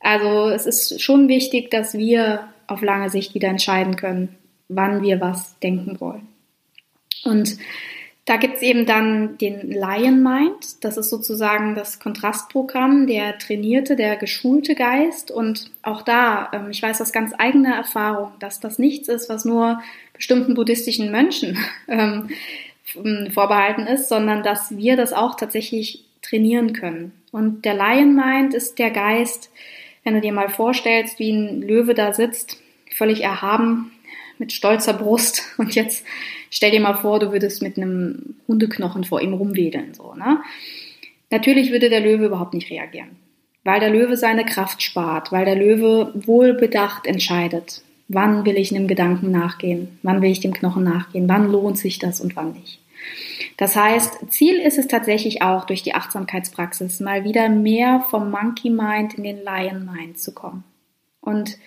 Also 0.00 0.48
es 0.50 0.66
ist 0.66 1.02
schon 1.02 1.28
wichtig, 1.28 1.70
dass 1.70 1.94
wir 1.94 2.48
auf 2.66 2.82
lange 2.82 3.10
Sicht 3.10 3.34
wieder 3.34 3.48
entscheiden 3.48 3.96
können, 3.96 4.36
wann 4.68 5.02
wir 5.02 5.20
was 5.20 5.58
denken 5.60 6.00
wollen. 6.00 6.28
Und 7.24 7.56
da 8.26 8.36
gibt 8.36 8.56
es 8.56 8.62
eben 8.62 8.86
dann 8.86 9.36
den 9.36 9.70
Lion 9.70 10.22
Mind. 10.22 10.82
Das 10.82 10.96
ist 10.96 11.10
sozusagen 11.10 11.74
das 11.74 12.00
Kontrastprogramm, 12.00 13.06
der 13.06 13.38
trainierte, 13.38 13.96
der 13.96 14.16
geschulte 14.16 14.74
Geist. 14.74 15.30
Und 15.30 15.70
auch 15.82 16.00
da, 16.00 16.48
ähm, 16.52 16.70
ich 16.70 16.82
weiß 16.82 17.02
aus 17.02 17.12
ganz 17.12 17.32
eigener 17.36 17.74
Erfahrung, 17.74 18.32
dass 18.38 18.60
das 18.60 18.78
nichts 18.78 19.08
ist, 19.08 19.28
was 19.28 19.44
nur 19.44 19.82
bestimmten 20.14 20.54
buddhistischen 20.54 21.10
Mönchen 21.10 21.58
ähm, 21.88 22.28
vorbehalten 23.30 23.86
ist, 23.86 24.08
sondern 24.08 24.42
dass 24.42 24.74
wir 24.76 24.96
das 24.96 25.12
auch 25.12 25.34
tatsächlich 25.34 26.04
trainieren 26.24 26.72
können. 26.72 27.12
Und 27.32 27.64
der 27.64 27.74
Lion 27.74 28.14
Mind 28.14 28.54
ist 28.54 28.78
der 28.78 28.90
Geist, 28.90 29.50
wenn 30.02 30.14
du 30.14 30.20
dir 30.20 30.32
mal 30.32 30.48
vorstellst, 30.48 31.18
wie 31.18 31.30
ein 31.30 31.62
Löwe 31.62 31.94
da 31.94 32.12
sitzt, 32.12 32.58
völlig 32.94 33.22
erhaben, 33.22 33.92
mit 34.38 34.52
stolzer 34.52 34.94
Brust. 34.94 35.42
Und 35.58 35.74
jetzt 35.74 36.04
stell 36.50 36.70
dir 36.70 36.80
mal 36.80 36.94
vor, 36.94 37.18
du 37.18 37.32
würdest 37.32 37.62
mit 37.62 37.76
einem 37.76 38.36
Hundeknochen 38.46 39.04
vor 39.04 39.20
ihm 39.20 39.34
rumwedeln, 39.34 39.94
so, 39.94 40.14
ne? 40.14 40.40
Natürlich 41.30 41.72
würde 41.72 41.88
der 41.88 42.00
Löwe 42.00 42.26
überhaupt 42.26 42.54
nicht 42.54 42.70
reagieren, 42.70 43.16
weil 43.64 43.80
der 43.80 43.90
Löwe 43.90 44.16
seine 44.16 44.44
Kraft 44.44 44.82
spart, 44.82 45.32
weil 45.32 45.44
der 45.44 45.56
Löwe 45.56 46.12
wohlbedacht 46.14 47.06
entscheidet, 47.06 47.82
wann 48.06 48.44
will 48.44 48.56
ich 48.56 48.72
einem 48.72 48.86
Gedanken 48.86 49.32
nachgehen, 49.32 49.98
wann 50.02 50.22
will 50.22 50.30
ich 50.30 50.40
dem 50.40 50.52
Knochen 50.52 50.84
nachgehen, 50.84 51.28
wann 51.28 51.50
lohnt 51.50 51.78
sich 51.78 51.98
das 51.98 52.20
und 52.20 52.36
wann 52.36 52.52
nicht. 52.52 52.78
Das 53.56 53.76
heißt, 53.76 54.30
Ziel 54.30 54.56
ist 54.56 54.78
es 54.78 54.88
tatsächlich 54.88 55.42
auch 55.42 55.64
durch 55.64 55.82
die 55.82 55.94
Achtsamkeitspraxis 55.94 57.00
mal 57.00 57.24
wieder 57.24 57.48
mehr 57.48 58.04
vom 58.10 58.30
Monkey 58.30 58.70
Mind 58.70 59.14
in 59.14 59.24
den 59.24 59.38
Lion 59.44 59.84
Mind 59.84 60.18
zu 60.18 60.34
kommen. 60.34 60.64
Und 61.20 61.58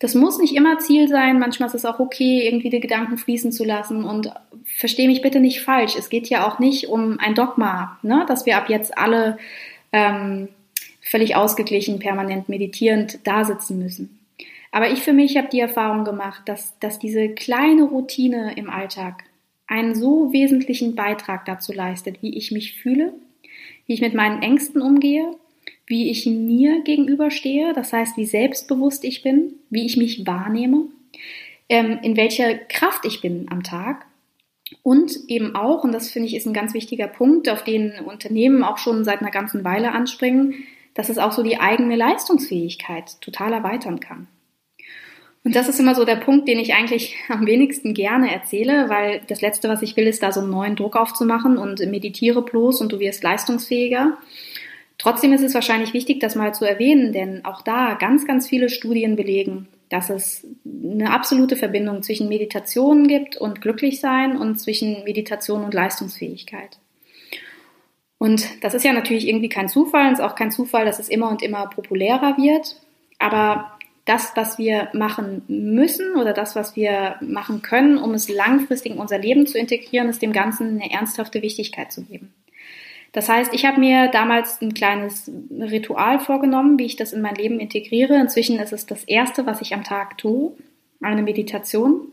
das 0.00 0.14
muss 0.14 0.38
nicht 0.38 0.54
immer 0.54 0.78
Ziel 0.78 1.08
sein. 1.08 1.38
Manchmal 1.38 1.68
ist 1.68 1.74
es 1.74 1.84
auch 1.84 1.98
okay, 1.98 2.46
irgendwie 2.46 2.70
die 2.70 2.80
Gedanken 2.80 3.18
fließen 3.18 3.50
zu 3.52 3.64
lassen. 3.64 4.04
Und 4.04 4.32
verstehe 4.64 5.08
mich 5.08 5.22
bitte 5.22 5.40
nicht 5.40 5.60
falsch. 5.60 5.96
Es 5.96 6.08
geht 6.08 6.28
ja 6.28 6.46
auch 6.46 6.58
nicht 6.58 6.88
um 6.88 7.18
ein 7.18 7.34
Dogma, 7.34 7.98
ne? 8.02 8.24
dass 8.28 8.46
wir 8.46 8.56
ab 8.56 8.68
jetzt 8.68 8.96
alle 8.96 9.38
ähm, 9.92 10.48
völlig 11.00 11.36
ausgeglichen, 11.36 11.98
permanent 11.98 12.48
meditierend 12.48 13.18
da 13.24 13.44
sitzen 13.44 13.78
müssen. 13.78 14.18
Aber 14.70 14.90
ich 14.90 15.00
für 15.00 15.12
mich 15.12 15.36
habe 15.36 15.48
die 15.48 15.60
Erfahrung 15.60 16.04
gemacht, 16.04 16.42
dass, 16.44 16.78
dass 16.78 16.98
diese 16.98 17.30
kleine 17.30 17.84
Routine 17.84 18.52
im 18.56 18.68
Alltag 18.68 19.24
einen 19.68 19.94
so 19.94 20.32
wesentlichen 20.32 20.94
Beitrag 20.94 21.44
dazu 21.44 21.72
leistet, 21.72 22.22
wie 22.22 22.36
ich 22.36 22.50
mich 22.50 22.74
fühle, 22.74 23.12
wie 23.86 23.94
ich 23.94 24.00
mit 24.00 24.14
meinen 24.14 24.42
Ängsten 24.42 24.82
umgehe, 24.82 25.30
wie 25.86 26.10
ich 26.10 26.26
mir 26.26 26.82
gegenüberstehe, 26.82 27.72
das 27.74 27.92
heißt, 27.92 28.16
wie 28.16 28.26
selbstbewusst 28.26 29.04
ich 29.04 29.22
bin, 29.22 29.54
wie 29.70 29.86
ich 29.86 29.96
mich 29.96 30.26
wahrnehme, 30.26 30.86
ähm, 31.68 31.98
in 32.02 32.16
welcher 32.16 32.54
Kraft 32.54 33.04
ich 33.04 33.20
bin 33.20 33.46
am 33.50 33.62
Tag 33.62 34.06
und 34.82 35.18
eben 35.28 35.54
auch, 35.54 35.84
und 35.84 35.92
das 35.92 36.10
finde 36.10 36.28
ich 36.28 36.36
ist 36.36 36.46
ein 36.46 36.54
ganz 36.54 36.74
wichtiger 36.74 37.08
Punkt, 37.08 37.48
auf 37.48 37.64
den 37.64 37.92
Unternehmen 38.00 38.64
auch 38.64 38.78
schon 38.78 39.04
seit 39.04 39.20
einer 39.20 39.30
ganzen 39.30 39.64
Weile 39.64 39.92
anspringen, 39.92 40.54
dass 40.94 41.08
es 41.08 41.18
auch 41.18 41.32
so 41.32 41.42
die 41.42 41.60
eigene 41.60 41.96
Leistungsfähigkeit 41.96 43.20
total 43.20 43.52
erweitern 43.52 44.00
kann. 44.00 44.26
Und 45.48 45.56
das 45.56 45.66
ist 45.66 45.80
immer 45.80 45.94
so 45.94 46.04
der 46.04 46.16
Punkt, 46.16 46.46
den 46.46 46.58
ich 46.58 46.74
eigentlich 46.74 47.16
am 47.30 47.46
wenigsten 47.46 47.94
gerne 47.94 48.30
erzähle, 48.30 48.90
weil 48.90 49.22
das 49.28 49.40
Letzte, 49.40 49.70
was 49.70 49.80
ich 49.80 49.96
will, 49.96 50.06
ist 50.06 50.22
da 50.22 50.30
so 50.30 50.40
einen 50.40 50.50
neuen 50.50 50.76
Druck 50.76 50.94
aufzumachen 50.94 51.56
und 51.56 51.80
meditiere 51.86 52.42
bloß 52.42 52.82
und 52.82 52.92
du 52.92 53.00
wirst 53.00 53.22
leistungsfähiger. 53.22 54.18
Trotzdem 54.98 55.32
ist 55.32 55.40
es 55.40 55.54
wahrscheinlich 55.54 55.94
wichtig, 55.94 56.20
das 56.20 56.34
mal 56.34 56.52
zu 56.52 56.66
erwähnen, 56.66 57.14
denn 57.14 57.46
auch 57.46 57.62
da 57.62 57.94
ganz, 57.94 58.26
ganz 58.26 58.46
viele 58.46 58.68
Studien 58.68 59.16
belegen, 59.16 59.68
dass 59.88 60.10
es 60.10 60.46
eine 60.66 61.12
absolute 61.12 61.56
Verbindung 61.56 62.02
zwischen 62.02 62.28
Meditation 62.28 63.08
gibt 63.08 63.38
und 63.38 63.62
Glücklichsein 63.62 64.36
und 64.36 64.60
zwischen 64.60 65.02
Meditation 65.04 65.64
und 65.64 65.72
Leistungsfähigkeit. 65.72 66.78
Und 68.18 68.62
das 68.62 68.74
ist 68.74 68.84
ja 68.84 68.92
natürlich 68.92 69.26
irgendwie 69.26 69.48
kein 69.48 69.70
Zufall, 69.70 70.12
es 70.12 70.18
ist 70.18 70.24
auch 70.26 70.34
kein 70.34 70.50
Zufall, 70.50 70.84
dass 70.84 70.98
es 70.98 71.08
immer 71.08 71.30
und 71.30 71.40
immer 71.40 71.68
populärer 71.68 72.36
wird. 72.36 72.76
Aber 73.18 73.77
das, 74.08 74.32
was 74.34 74.58
wir 74.58 74.88
machen 74.94 75.42
müssen 75.48 76.16
oder 76.16 76.32
das, 76.32 76.56
was 76.56 76.76
wir 76.76 77.16
machen 77.20 77.60
können, 77.62 77.98
um 77.98 78.14
es 78.14 78.28
langfristig 78.28 78.92
in 78.92 78.98
unser 78.98 79.18
Leben 79.18 79.46
zu 79.46 79.58
integrieren, 79.58 80.08
ist 80.08 80.22
dem 80.22 80.32
Ganzen 80.32 80.80
eine 80.80 80.90
ernsthafte 80.90 81.42
Wichtigkeit 81.42 81.92
zu 81.92 82.04
geben. 82.04 82.32
Das 83.12 83.28
heißt, 83.28 83.52
ich 83.54 83.64
habe 83.64 83.80
mir 83.80 84.08
damals 84.08 84.60
ein 84.60 84.74
kleines 84.74 85.30
Ritual 85.50 86.20
vorgenommen, 86.20 86.78
wie 86.78 86.86
ich 86.86 86.96
das 86.96 87.12
in 87.12 87.22
mein 87.22 87.34
Leben 87.34 87.60
integriere. 87.60 88.16
Inzwischen 88.16 88.58
ist 88.58 88.72
es 88.72 88.86
das 88.86 89.04
erste, 89.04 89.46
was 89.46 89.60
ich 89.60 89.74
am 89.74 89.84
Tag 89.84 90.18
tue, 90.18 90.52
eine 91.02 91.22
Meditation. 91.22 92.12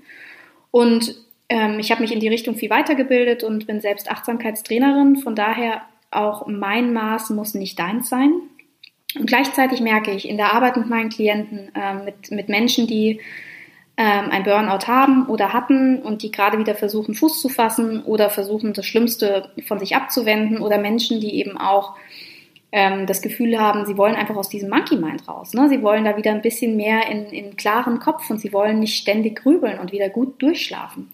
Und 0.71 1.15
ähm, 1.49 1.79
ich 1.79 1.91
habe 1.91 2.01
mich 2.01 2.11
in 2.11 2.19
die 2.19 2.27
Richtung 2.27 2.55
viel 2.55 2.69
weitergebildet 2.69 3.43
und 3.43 3.67
bin 3.67 3.81
selbst 3.81 4.09
Achtsamkeitstrainerin. 4.09 5.17
Von 5.17 5.35
daher 5.35 5.81
auch 6.11 6.47
mein 6.47 6.93
Maß 6.93 7.29
muss 7.31 7.53
nicht 7.53 7.77
deins 7.77 8.09
sein. 8.09 8.33
Und 9.17 9.27
gleichzeitig 9.27 9.81
merke 9.81 10.11
ich 10.11 10.27
in 10.27 10.37
der 10.37 10.53
Arbeit 10.53 10.77
mit 10.77 10.89
meinen 10.89 11.09
Klienten, 11.09 11.71
äh, 11.75 12.03
mit, 12.03 12.31
mit 12.31 12.49
Menschen, 12.49 12.87
die 12.87 13.21
ähm, 13.97 14.29
ein 14.29 14.43
Burnout 14.43 14.87
haben 14.87 15.27
oder 15.27 15.53
hatten 15.53 16.01
und 16.01 16.21
die 16.21 16.31
gerade 16.31 16.59
wieder 16.59 16.75
versuchen, 16.75 17.15
Fuß 17.15 17.41
zu 17.41 17.49
fassen 17.49 18.03
oder 18.03 18.29
versuchen, 18.29 18.73
das 18.73 18.85
Schlimmste 18.85 19.49
von 19.67 19.79
sich 19.79 19.95
abzuwenden 19.95 20.59
oder 20.59 20.77
Menschen, 20.77 21.21
die 21.21 21.35
eben 21.35 21.57
auch 21.57 21.95
ähm, 22.73 23.05
das 23.05 23.21
Gefühl 23.21 23.57
haben, 23.57 23.85
sie 23.85 23.97
wollen 23.97 24.15
einfach 24.15 24.35
aus 24.35 24.49
diesem 24.49 24.69
Monkey 24.69 24.97
Mind 24.97 25.27
raus. 25.29 25.53
Ne? 25.53 25.69
Sie 25.69 25.81
wollen 25.81 26.03
da 26.03 26.17
wieder 26.17 26.31
ein 26.31 26.41
bisschen 26.41 26.75
mehr 26.75 27.09
in, 27.09 27.27
in 27.27 27.55
klaren 27.55 27.99
Kopf 27.99 28.29
und 28.29 28.41
sie 28.41 28.51
wollen 28.51 28.79
nicht 28.79 28.97
ständig 28.97 29.37
grübeln 29.41 29.79
und 29.79 29.93
wieder 29.93 30.09
gut 30.09 30.41
durchschlafen. 30.41 31.09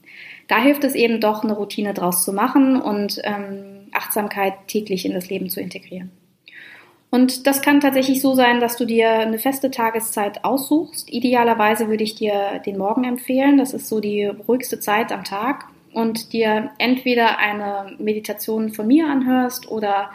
Da 0.48 0.58
hilft 0.58 0.84
es 0.84 0.96
eben 0.96 1.22
doch, 1.22 1.44
eine 1.44 1.54
Routine 1.54 1.94
draus 1.94 2.26
zu 2.26 2.34
machen 2.34 2.82
und 2.82 3.22
ähm, 3.24 3.90
Achtsamkeit 3.94 4.54
täglich 4.68 5.06
in 5.06 5.14
das 5.14 5.30
Leben 5.30 5.50
zu 5.50 5.62
integrieren. 5.62 6.10
Und 7.12 7.46
das 7.46 7.62
kann 7.62 7.82
tatsächlich 7.82 8.22
so 8.22 8.36
sein, 8.36 8.62
dass 8.62 8.78
du 8.78 8.86
dir 8.86 9.12
eine 9.12 9.38
feste 9.38 9.70
Tageszeit 9.70 10.46
aussuchst. 10.46 11.12
Idealerweise 11.12 11.90
würde 11.90 12.06
ich 12.06 12.16
dir 12.16 12.62
den 12.66 12.78
Morgen 12.78 13.04
empfehlen. 13.04 13.58
Das 13.58 13.74
ist 13.74 13.90
so 13.90 14.00
die 14.00 14.26
ruhigste 14.26 14.80
Zeit 14.80 15.12
am 15.12 15.26
Tag. 15.26 15.66
Und 15.94 16.32
dir 16.32 16.72
entweder 16.78 17.38
eine 17.38 17.98
Meditation 18.00 18.72
von 18.72 18.88
mir 18.88 19.08
anhörst 19.08 19.70
oder 19.70 20.10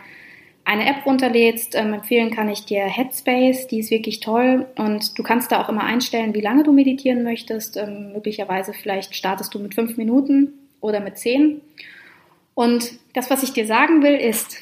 eine 0.65 0.89
App 0.89 1.07
runterlädst, 1.07 1.77
ähm, 1.77 1.93
empfehlen 1.93 2.31
kann 2.33 2.49
ich 2.49 2.65
dir 2.65 2.85
Headspace, 2.85 3.69
die 3.69 3.79
ist 3.79 3.93
wirklich 3.93 4.19
toll 4.19 4.67
und 4.77 5.17
du 5.17 5.23
kannst 5.23 5.53
da 5.53 5.63
auch 5.63 5.69
immer 5.69 5.85
einstellen, 5.85 6.35
wie 6.35 6.41
lange 6.41 6.65
du 6.65 6.73
meditieren 6.73 7.23
möchtest. 7.23 7.77
Ähm, 7.77 8.13
möglicherweise 8.13 8.73
vielleicht 8.73 9.15
startest 9.15 9.55
du 9.55 9.61
mit 9.61 9.77
fünf 9.77 9.97
Minuten 9.97 10.55
oder 10.81 10.99
mit 10.99 11.19
zehn. 11.19 11.61
Und 12.55 12.95
das, 13.15 13.31
was 13.31 13.45
ich 13.45 13.53
dir 13.53 13.67
sagen 13.67 14.03
will, 14.03 14.17
ist, 14.17 14.57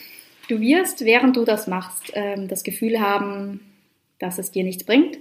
du 0.49 0.61
wirst, 0.61 1.05
während 1.05 1.37
du 1.37 1.45
das 1.45 1.67
machst, 1.67 2.13
ähm, 2.15 2.49
das 2.49 2.65
Gefühl 2.65 3.01
haben, 3.01 3.61
dass 4.19 4.39
es 4.39 4.51
dir 4.51 4.65
nichts 4.65 4.85
bringt, 4.85 5.19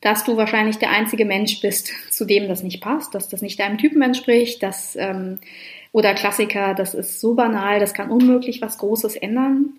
dass 0.00 0.24
du 0.24 0.36
wahrscheinlich 0.36 0.78
der 0.78 0.90
einzige 0.90 1.24
Mensch 1.24 1.60
bist, 1.60 1.90
zu 2.10 2.24
dem 2.24 2.48
das 2.48 2.62
nicht 2.62 2.80
passt, 2.80 3.14
dass 3.14 3.28
das 3.28 3.42
nicht 3.42 3.58
deinem 3.60 3.78
Typen 3.78 4.02
entspricht, 4.02 4.62
dass, 4.62 4.96
ähm, 4.96 5.38
oder 5.92 6.14
Klassiker, 6.14 6.74
das 6.74 6.94
ist 6.94 7.20
so 7.20 7.34
banal, 7.34 7.80
das 7.80 7.94
kann 7.94 8.10
unmöglich 8.10 8.60
was 8.60 8.78
Großes 8.78 9.16
ändern. 9.16 9.74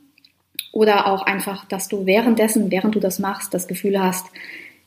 Oder 0.71 1.07
auch 1.07 1.25
einfach, 1.25 1.65
dass 1.65 1.87
du 1.87 2.05
währenddessen, 2.05 2.71
während 2.71 2.95
du 2.95 2.99
das 2.99 3.19
machst, 3.19 3.53
das 3.53 3.67
Gefühl 3.67 4.01
hast, 4.01 4.25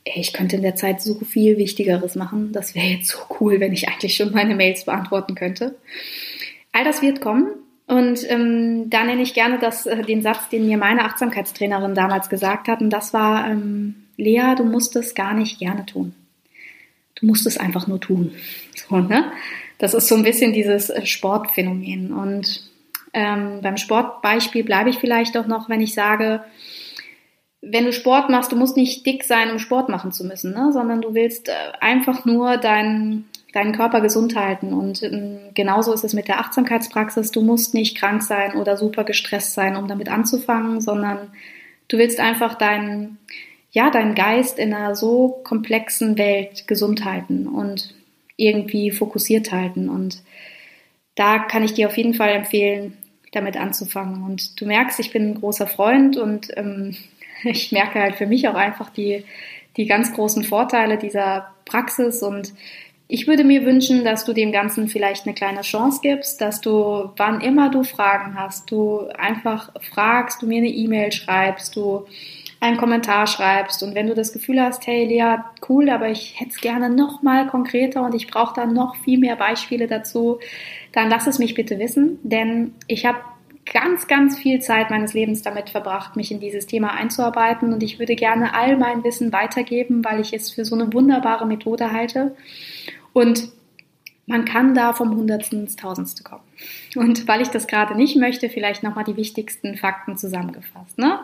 ey, 0.04 0.20
ich 0.20 0.32
könnte 0.32 0.56
in 0.56 0.62
der 0.62 0.76
Zeit 0.76 1.00
so 1.00 1.14
viel 1.20 1.56
Wichtigeres 1.56 2.14
machen. 2.14 2.52
Das 2.52 2.74
wäre 2.74 2.86
jetzt 2.86 3.08
so 3.08 3.18
cool, 3.40 3.60
wenn 3.60 3.72
ich 3.72 3.88
eigentlich 3.88 4.14
schon 4.14 4.32
meine 4.32 4.54
Mails 4.54 4.84
beantworten 4.84 5.34
könnte. 5.34 5.76
All 6.72 6.84
das 6.84 7.02
wird 7.02 7.20
kommen. 7.20 7.48
Und 7.88 8.30
ähm, 8.30 8.90
da 8.90 9.02
nenne 9.02 9.22
ich 9.22 9.32
gerne 9.32 9.58
das, 9.58 9.86
äh, 9.86 10.02
den 10.02 10.20
Satz, 10.20 10.50
den 10.50 10.66
mir 10.66 10.76
meine 10.76 11.04
Achtsamkeitstrainerin 11.06 11.94
damals 11.94 12.28
gesagt 12.28 12.68
hat. 12.68 12.82
Und 12.82 12.90
das 12.90 13.14
war, 13.14 13.48
ähm, 13.48 14.04
Lea, 14.18 14.54
du 14.56 14.64
musst 14.64 14.94
es 14.94 15.14
gar 15.14 15.32
nicht 15.32 15.58
gerne 15.58 15.86
tun. 15.86 16.14
Du 17.14 17.24
musst 17.26 17.46
es 17.46 17.56
einfach 17.58 17.86
nur 17.86 18.00
tun. 18.00 18.32
So, 18.88 19.00
ne? 19.00 19.32
Das 19.78 19.92
ist 19.92 20.06
so 20.06 20.14
ein 20.14 20.22
bisschen 20.22 20.52
dieses 20.52 20.88
äh, 20.88 21.04
Sportphänomen. 21.04 22.12
Und 22.12 22.70
ähm, 23.12 23.60
beim 23.62 23.76
Sportbeispiel 23.76 24.64
bleibe 24.64 24.90
ich 24.90 24.98
vielleicht 24.98 25.36
auch 25.36 25.46
noch, 25.46 25.68
wenn 25.68 25.80
ich 25.80 25.94
sage, 25.94 26.44
wenn 27.60 27.84
du 27.84 27.92
Sport 27.92 28.30
machst, 28.30 28.52
du 28.52 28.56
musst 28.56 28.76
nicht 28.76 29.04
dick 29.04 29.24
sein, 29.24 29.50
um 29.50 29.58
Sport 29.58 29.88
machen 29.88 30.12
zu 30.12 30.24
müssen, 30.24 30.52
ne? 30.52 30.72
sondern 30.72 31.00
du 31.00 31.14
willst 31.14 31.48
äh, 31.48 31.52
einfach 31.80 32.24
nur 32.24 32.56
deinen 32.56 33.28
deinen 33.58 33.72
Körper 33.72 34.00
gesund 34.00 34.36
halten. 34.36 34.72
Und 34.72 35.02
ähm, 35.02 35.38
genauso 35.54 35.92
ist 35.92 36.04
es 36.04 36.14
mit 36.14 36.28
der 36.28 36.40
Achtsamkeitspraxis. 36.40 37.30
Du 37.30 37.42
musst 37.42 37.74
nicht 37.74 37.96
krank 37.96 38.22
sein 38.22 38.54
oder 38.54 38.76
super 38.76 39.04
gestresst 39.04 39.54
sein, 39.54 39.76
um 39.76 39.88
damit 39.88 40.08
anzufangen, 40.08 40.80
sondern 40.80 41.32
du 41.88 41.98
willst 41.98 42.20
einfach 42.20 42.54
deinen, 42.54 43.18
ja, 43.72 43.90
deinen 43.90 44.14
Geist 44.14 44.58
in 44.58 44.72
einer 44.72 44.94
so 44.94 45.40
komplexen 45.44 46.16
Welt 46.16 46.68
gesund 46.68 47.04
halten 47.04 47.48
und 47.48 47.94
irgendwie 48.36 48.90
fokussiert 48.92 49.50
halten. 49.50 49.88
Und 49.88 50.22
da 51.16 51.40
kann 51.40 51.64
ich 51.64 51.74
dir 51.74 51.88
auf 51.88 51.96
jeden 51.96 52.14
Fall 52.14 52.30
empfehlen, 52.30 52.96
damit 53.32 53.56
anzufangen. 53.56 54.22
Und 54.22 54.60
du 54.60 54.66
merkst, 54.66 55.00
ich 55.00 55.10
bin 55.10 55.30
ein 55.30 55.40
großer 55.40 55.66
Freund 55.66 56.16
und 56.16 56.56
ähm, 56.56 56.96
ich 57.42 57.72
merke 57.72 58.00
halt 58.00 58.14
für 58.14 58.26
mich 58.26 58.46
auch 58.48 58.54
einfach 58.54 58.90
die, 58.90 59.24
die 59.76 59.86
ganz 59.86 60.12
großen 60.14 60.44
Vorteile 60.44 60.96
dieser 60.96 61.52
Praxis 61.64 62.22
und 62.22 62.54
ich 63.10 63.26
würde 63.26 63.42
mir 63.42 63.64
wünschen, 63.64 64.04
dass 64.04 64.26
du 64.26 64.34
dem 64.34 64.52
Ganzen 64.52 64.86
vielleicht 64.86 65.24
eine 65.24 65.34
kleine 65.34 65.62
Chance 65.62 66.00
gibst, 66.02 66.42
dass 66.42 66.60
du, 66.60 67.10
wann 67.16 67.40
immer 67.40 67.70
du 67.70 67.82
Fragen 67.82 68.34
hast, 68.38 68.70
du 68.70 69.08
einfach 69.16 69.70
fragst, 69.80 70.42
du 70.42 70.46
mir 70.46 70.58
eine 70.58 70.68
E-Mail 70.68 71.10
schreibst, 71.10 71.74
du 71.74 72.04
einen 72.60 72.76
Kommentar 72.76 73.26
schreibst. 73.26 73.82
Und 73.82 73.94
wenn 73.94 74.08
du 74.08 74.14
das 74.14 74.34
Gefühl 74.34 74.60
hast, 74.60 74.86
hey 74.86 75.06
Lea, 75.06 75.38
cool, 75.70 75.88
aber 75.88 76.10
ich 76.10 76.38
hätte 76.38 76.50
es 76.50 76.60
gerne 76.60 76.90
noch 76.90 77.22
mal 77.22 77.46
konkreter 77.46 78.02
und 78.02 78.14
ich 78.14 78.26
brauche 78.26 78.54
da 78.54 78.66
noch 78.66 78.96
viel 78.96 79.18
mehr 79.18 79.36
Beispiele 79.36 79.86
dazu, 79.86 80.38
dann 80.92 81.08
lass 81.08 81.26
es 81.26 81.38
mich 81.38 81.54
bitte 81.54 81.78
wissen, 81.78 82.18
denn 82.22 82.74
ich 82.88 83.06
habe 83.06 83.18
ganz, 83.72 84.06
ganz 84.06 84.38
viel 84.38 84.60
Zeit 84.60 84.90
meines 84.90 85.14
Lebens 85.14 85.42
damit 85.42 85.70
verbracht, 85.70 86.16
mich 86.16 86.30
in 86.30 86.40
dieses 86.40 86.66
Thema 86.66 86.92
einzuarbeiten. 86.92 87.72
Und 87.72 87.82
ich 87.82 87.98
würde 87.98 88.16
gerne 88.16 88.54
all 88.54 88.76
mein 88.76 89.04
Wissen 89.04 89.32
weitergeben, 89.32 90.04
weil 90.04 90.20
ich 90.20 90.32
es 90.32 90.50
für 90.50 90.64
so 90.64 90.74
eine 90.74 90.92
wunderbare 90.92 91.46
Methode 91.46 91.92
halte 91.92 92.34
und 93.12 93.48
man 94.26 94.44
kann 94.44 94.74
da 94.74 94.92
vom 94.92 95.16
Hundertsten 95.16 95.60
ins 95.60 95.76
Tausendste 95.76 96.22
kommen. 96.22 96.42
Und 96.96 97.26
weil 97.26 97.40
ich 97.40 97.48
das 97.48 97.66
gerade 97.66 97.96
nicht 97.96 98.16
möchte, 98.16 98.50
vielleicht 98.50 98.82
nochmal 98.82 99.04
die 99.04 99.16
wichtigsten 99.16 99.76
Fakten 99.76 100.18
zusammengefasst. 100.18 100.98
Ne? 100.98 101.20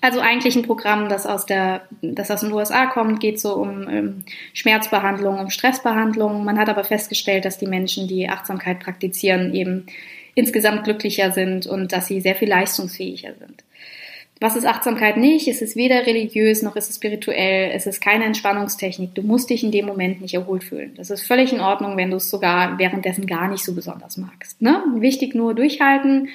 Also 0.00 0.18
eigentlich 0.18 0.56
ein 0.56 0.64
Programm, 0.64 1.08
das 1.08 1.24
aus, 1.24 1.46
der, 1.46 1.82
das 2.02 2.32
aus 2.32 2.40
den 2.40 2.52
USA 2.52 2.86
kommt, 2.86 3.20
geht 3.20 3.38
so 3.38 3.54
um, 3.54 3.86
um 3.86 4.24
Schmerzbehandlung, 4.52 5.38
um 5.38 5.50
Stressbehandlung. 5.50 6.44
Man 6.44 6.58
hat 6.58 6.68
aber 6.68 6.82
festgestellt, 6.82 7.44
dass 7.44 7.58
die 7.58 7.68
Menschen, 7.68 8.08
die 8.08 8.28
Achtsamkeit 8.28 8.80
praktizieren, 8.80 9.54
eben 9.54 9.86
insgesamt 10.34 10.82
glücklicher 10.82 11.30
sind 11.30 11.68
und 11.68 11.92
dass 11.92 12.08
sie 12.08 12.20
sehr 12.20 12.34
viel 12.34 12.48
leistungsfähiger 12.48 13.34
sind. 13.38 13.62
Was 14.42 14.56
ist 14.56 14.66
Achtsamkeit 14.66 15.18
nicht? 15.18 15.46
Es 15.46 15.62
ist 15.62 15.76
weder 15.76 16.04
religiös 16.04 16.62
noch 16.62 16.74
ist 16.74 16.90
es 16.90 16.96
spirituell. 16.96 17.70
Es 17.72 17.86
ist 17.86 18.00
keine 18.00 18.24
Entspannungstechnik. 18.24 19.14
Du 19.14 19.22
musst 19.22 19.50
dich 19.50 19.62
in 19.62 19.70
dem 19.70 19.86
Moment 19.86 20.20
nicht 20.20 20.34
erholt 20.34 20.64
fühlen. 20.64 20.94
Das 20.96 21.10
ist 21.10 21.24
völlig 21.24 21.52
in 21.52 21.60
Ordnung, 21.60 21.96
wenn 21.96 22.10
du 22.10 22.16
es 22.16 22.28
sogar 22.28 22.76
währenddessen 22.76 23.28
gar 23.28 23.46
nicht 23.46 23.64
so 23.64 23.72
besonders 23.72 24.16
magst. 24.16 24.60
Ne? 24.60 24.82
Wichtig 24.96 25.36
nur 25.36 25.54
durchhalten. 25.54 26.28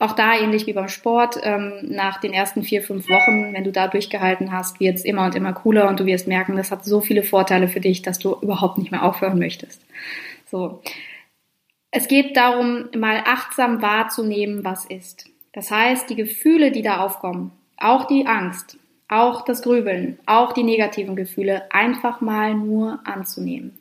Auch 0.00 0.16
da 0.16 0.36
ähnlich 0.36 0.66
wie 0.66 0.72
beim 0.72 0.88
Sport. 0.88 1.38
Ähm, 1.44 1.74
nach 1.82 2.20
den 2.20 2.32
ersten 2.32 2.64
vier, 2.64 2.82
fünf 2.82 3.08
Wochen, 3.08 3.54
wenn 3.54 3.62
du 3.62 3.70
da 3.70 3.86
durchgehalten 3.86 4.50
hast, 4.50 4.80
wird 4.80 4.96
es 4.96 5.04
immer 5.04 5.24
und 5.24 5.36
immer 5.36 5.52
cooler 5.52 5.88
und 5.88 6.00
du 6.00 6.06
wirst 6.06 6.26
merken, 6.26 6.56
das 6.56 6.72
hat 6.72 6.84
so 6.84 7.00
viele 7.00 7.22
Vorteile 7.22 7.68
für 7.68 7.80
dich, 7.80 8.02
dass 8.02 8.18
du 8.18 8.34
überhaupt 8.42 8.78
nicht 8.78 8.90
mehr 8.90 9.04
aufhören 9.04 9.38
möchtest. 9.38 9.80
So. 10.50 10.82
Es 11.92 12.08
geht 12.08 12.36
darum, 12.36 12.86
mal 12.96 13.22
achtsam 13.24 13.80
wahrzunehmen, 13.80 14.64
was 14.64 14.86
ist. 14.86 15.26
Das 15.54 15.70
heißt, 15.70 16.10
die 16.10 16.16
Gefühle, 16.16 16.72
die 16.72 16.82
da 16.82 16.98
aufkommen, 16.98 17.52
auch 17.78 18.06
die 18.06 18.26
Angst, 18.26 18.76
auch 19.08 19.44
das 19.44 19.62
Grübeln, 19.62 20.18
auch 20.26 20.52
die 20.52 20.64
negativen 20.64 21.16
Gefühle, 21.16 21.72
einfach 21.72 22.20
mal 22.20 22.54
nur 22.54 22.98
anzunehmen. 23.04 23.78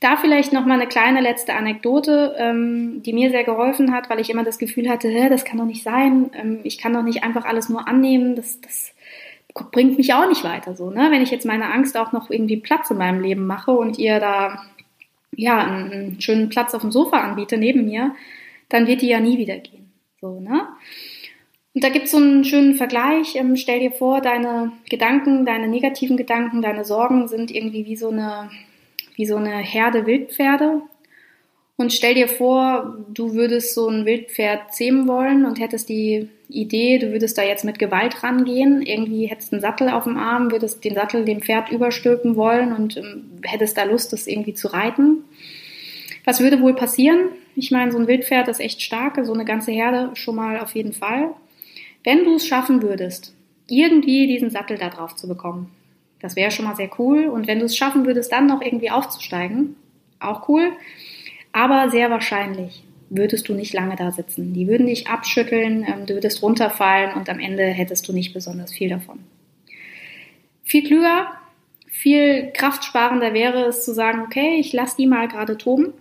Da 0.00 0.16
vielleicht 0.16 0.52
noch 0.52 0.66
mal 0.66 0.74
eine 0.74 0.88
kleine 0.88 1.20
letzte 1.20 1.54
Anekdote, 1.54 2.34
ähm, 2.38 3.02
die 3.04 3.12
mir 3.12 3.30
sehr 3.30 3.44
geholfen 3.44 3.92
hat, 3.92 4.10
weil 4.10 4.18
ich 4.18 4.30
immer 4.30 4.42
das 4.42 4.58
Gefühl 4.58 4.88
hatte, 4.88 5.28
das 5.28 5.44
kann 5.44 5.58
doch 5.58 5.64
nicht 5.64 5.84
sein, 5.84 6.30
ähm, 6.34 6.60
ich 6.64 6.78
kann 6.78 6.92
doch 6.92 7.02
nicht 7.02 7.22
einfach 7.22 7.44
alles 7.44 7.68
nur 7.68 7.86
annehmen, 7.86 8.34
das, 8.34 8.60
das 8.60 8.94
bringt 9.54 9.98
mich 9.98 10.14
auch 10.14 10.26
nicht 10.26 10.42
weiter 10.42 10.74
so. 10.74 10.90
Ne? 10.90 11.08
Wenn 11.10 11.22
ich 11.22 11.30
jetzt 11.30 11.46
meine 11.46 11.70
Angst 11.70 11.96
auch 11.96 12.12
noch 12.12 12.30
irgendwie 12.30 12.56
Platz 12.56 12.90
in 12.90 12.96
meinem 12.96 13.20
Leben 13.20 13.46
mache 13.46 13.72
und 13.72 13.98
ihr 13.98 14.18
da 14.18 14.64
ja 15.36 15.58
einen 15.58 16.20
schönen 16.20 16.48
Platz 16.48 16.74
auf 16.74 16.80
dem 16.80 16.90
Sofa 16.90 17.18
anbiete 17.20 17.58
neben 17.58 17.84
mir, 17.84 18.14
dann 18.70 18.86
wird 18.86 19.02
die 19.02 19.08
ja 19.08 19.20
nie 19.20 19.38
wieder 19.38 19.58
gehen. 19.58 19.91
So, 20.22 20.38
ne? 20.38 20.68
Und 21.74 21.82
da 21.82 21.88
gibt 21.88 22.04
es 22.04 22.12
so 22.12 22.18
einen 22.18 22.44
schönen 22.44 22.76
Vergleich. 22.76 23.34
Ähm, 23.34 23.56
stell 23.56 23.80
dir 23.80 23.90
vor, 23.90 24.20
deine 24.20 24.70
Gedanken, 24.88 25.44
deine 25.44 25.66
negativen 25.66 26.16
Gedanken, 26.16 26.62
deine 26.62 26.84
Sorgen 26.84 27.26
sind 27.26 27.50
irgendwie 27.50 27.86
wie 27.86 27.96
so 27.96 28.10
eine, 28.10 28.48
wie 29.16 29.26
so 29.26 29.34
eine 29.34 29.56
Herde 29.56 30.06
Wildpferde. 30.06 30.82
Und 31.76 31.92
stell 31.92 32.14
dir 32.14 32.28
vor, 32.28 32.98
du 33.12 33.34
würdest 33.34 33.74
so 33.74 33.88
ein 33.88 34.06
Wildpferd 34.06 34.72
zähmen 34.72 35.08
wollen 35.08 35.44
und 35.44 35.58
hättest 35.58 35.88
die 35.88 36.28
Idee, 36.48 36.98
du 36.98 37.10
würdest 37.10 37.36
da 37.36 37.42
jetzt 37.42 37.64
mit 37.64 37.80
Gewalt 37.80 38.22
rangehen. 38.22 38.82
Irgendwie 38.82 39.26
hättest 39.26 39.52
einen 39.52 39.62
Sattel 39.62 39.88
auf 39.88 40.04
dem 40.04 40.16
Arm, 40.16 40.52
würdest 40.52 40.84
den 40.84 40.94
Sattel 40.94 41.24
dem 41.24 41.40
Pferd 41.40 41.72
überstülpen 41.72 42.36
wollen 42.36 42.72
und 42.72 42.96
ähm, 42.96 43.40
hättest 43.42 43.76
da 43.76 43.82
Lust, 43.82 44.12
das 44.12 44.28
irgendwie 44.28 44.54
zu 44.54 44.68
reiten. 44.68 45.24
Was 46.24 46.40
würde 46.40 46.60
wohl 46.60 46.74
passieren? 46.74 47.30
Ich 47.56 47.70
meine, 47.70 47.90
so 47.90 47.98
ein 47.98 48.06
Wildpferd 48.06 48.48
ist 48.48 48.60
echt 48.60 48.80
stark, 48.80 49.18
so 49.24 49.32
eine 49.32 49.44
ganze 49.44 49.72
Herde 49.72 50.10
schon 50.14 50.36
mal 50.36 50.60
auf 50.60 50.74
jeden 50.74 50.92
Fall. 50.92 51.30
Wenn 52.04 52.24
du 52.24 52.36
es 52.36 52.46
schaffen 52.46 52.82
würdest, 52.82 53.34
irgendwie 53.68 54.26
diesen 54.26 54.50
Sattel 54.50 54.78
da 54.78 54.88
drauf 54.88 55.16
zu 55.16 55.28
bekommen, 55.28 55.70
das 56.20 56.36
wäre 56.36 56.50
schon 56.50 56.64
mal 56.64 56.76
sehr 56.76 56.90
cool. 56.98 57.26
Und 57.26 57.46
wenn 57.46 57.58
du 57.58 57.64
es 57.64 57.76
schaffen 57.76 58.06
würdest, 58.06 58.30
dann 58.32 58.46
noch 58.46 58.62
irgendwie 58.62 58.90
aufzusteigen, 58.90 59.76
auch 60.20 60.48
cool. 60.48 60.72
Aber 61.52 61.90
sehr 61.90 62.10
wahrscheinlich 62.10 62.84
würdest 63.10 63.48
du 63.48 63.54
nicht 63.54 63.74
lange 63.74 63.96
da 63.96 64.10
sitzen. 64.12 64.54
Die 64.54 64.68
würden 64.68 64.86
dich 64.86 65.08
abschütteln, 65.08 65.84
ähm, 65.86 66.06
du 66.06 66.14
würdest 66.14 66.42
runterfallen 66.42 67.14
und 67.14 67.28
am 67.28 67.40
Ende 67.40 67.64
hättest 67.64 68.08
du 68.08 68.12
nicht 68.12 68.32
besonders 68.32 68.72
viel 68.72 68.88
davon. 68.88 69.18
Viel 70.64 70.84
klüger, 70.84 71.26
viel 71.88 72.52
kraftsparender 72.54 73.34
wäre 73.34 73.66
es 73.66 73.84
zu 73.84 73.92
sagen, 73.92 74.22
okay, 74.22 74.56
ich 74.58 74.72
lasse 74.72 74.96
die 74.96 75.06
mal 75.06 75.28
gerade 75.28 75.58
toben 75.58 75.92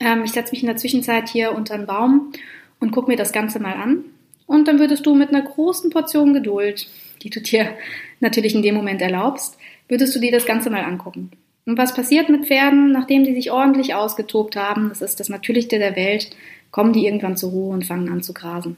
ähm, 0.00 0.24
ich 0.24 0.32
setze 0.32 0.52
mich 0.52 0.62
in 0.62 0.66
der 0.66 0.76
Zwischenzeit 0.76 1.28
hier 1.28 1.54
unter 1.54 1.74
einen 1.74 1.86
Baum 1.86 2.32
und 2.80 2.90
gucke 2.90 3.10
mir 3.10 3.16
das 3.16 3.32
Ganze 3.32 3.60
mal 3.60 3.74
an. 3.74 4.04
Und 4.46 4.66
dann 4.66 4.80
würdest 4.80 5.06
du 5.06 5.14
mit 5.14 5.28
einer 5.28 5.42
großen 5.42 5.90
Portion 5.90 6.34
Geduld, 6.34 6.88
die 7.22 7.30
du 7.30 7.40
dir 7.40 7.76
natürlich 8.20 8.54
in 8.54 8.62
dem 8.62 8.74
Moment 8.74 9.00
erlaubst, 9.02 9.56
würdest 9.88 10.14
du 10.14 10.18
dir 10.18 10.32
das 10.32 10.46
Ganze 10.46 10.70
mal 10.70 10.84
angucken. 10.84 11.30
Und 11.66 11.78
was 11.78 11.94
passiert 11.94 12.28
mit 12.28 12.46
Pferden, 12.46 12.90
nachdem 12.90 13.24
sie 13.24 13.34
sich 13.34 13.52
ordentlich 13.52 13.94
ausgetobt 13.94 14.56
haben, 14.56 14.88
das 14.88 15.02
ist 15.02 15.20
das 15.20 15.28
Natürlichste 15.28 15.78
der 15.78 15.94
Welt, 15.94 16.30
kommen 16.70 16.92
die 16.92 17.04
irgendwann 17.04 17.36
zur 17.36 17.50
Ruhe 17.50 17.74
und 17.74 17.84
fangen 17.84 18.08
an 18.08 18.22
zu 18.22 18.32
grasen. 18.32 18.76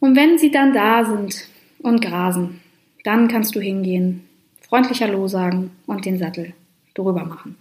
Und 0.00 0.16
wenn 0.16 0.38
sie 0.38 0.50
dann 0.50 0.72
da 0.72 1.04
sind 1.04 1.48
und 1.80 2.00
grasen, 2.00 2.60
dann 3.04 3.28
kannst 3.28 3.54
du 3.54 3.60
hingehen, 3.60 4.24
freundlicher 4.60 5.06
Hallo 5.06 5.28
sagen 5.28 5.72
und 5.86 6.04
den 6.04 6.18
Sattel 6.18 6.52
drüber 6.94 7.24
machen. 7.24 7.56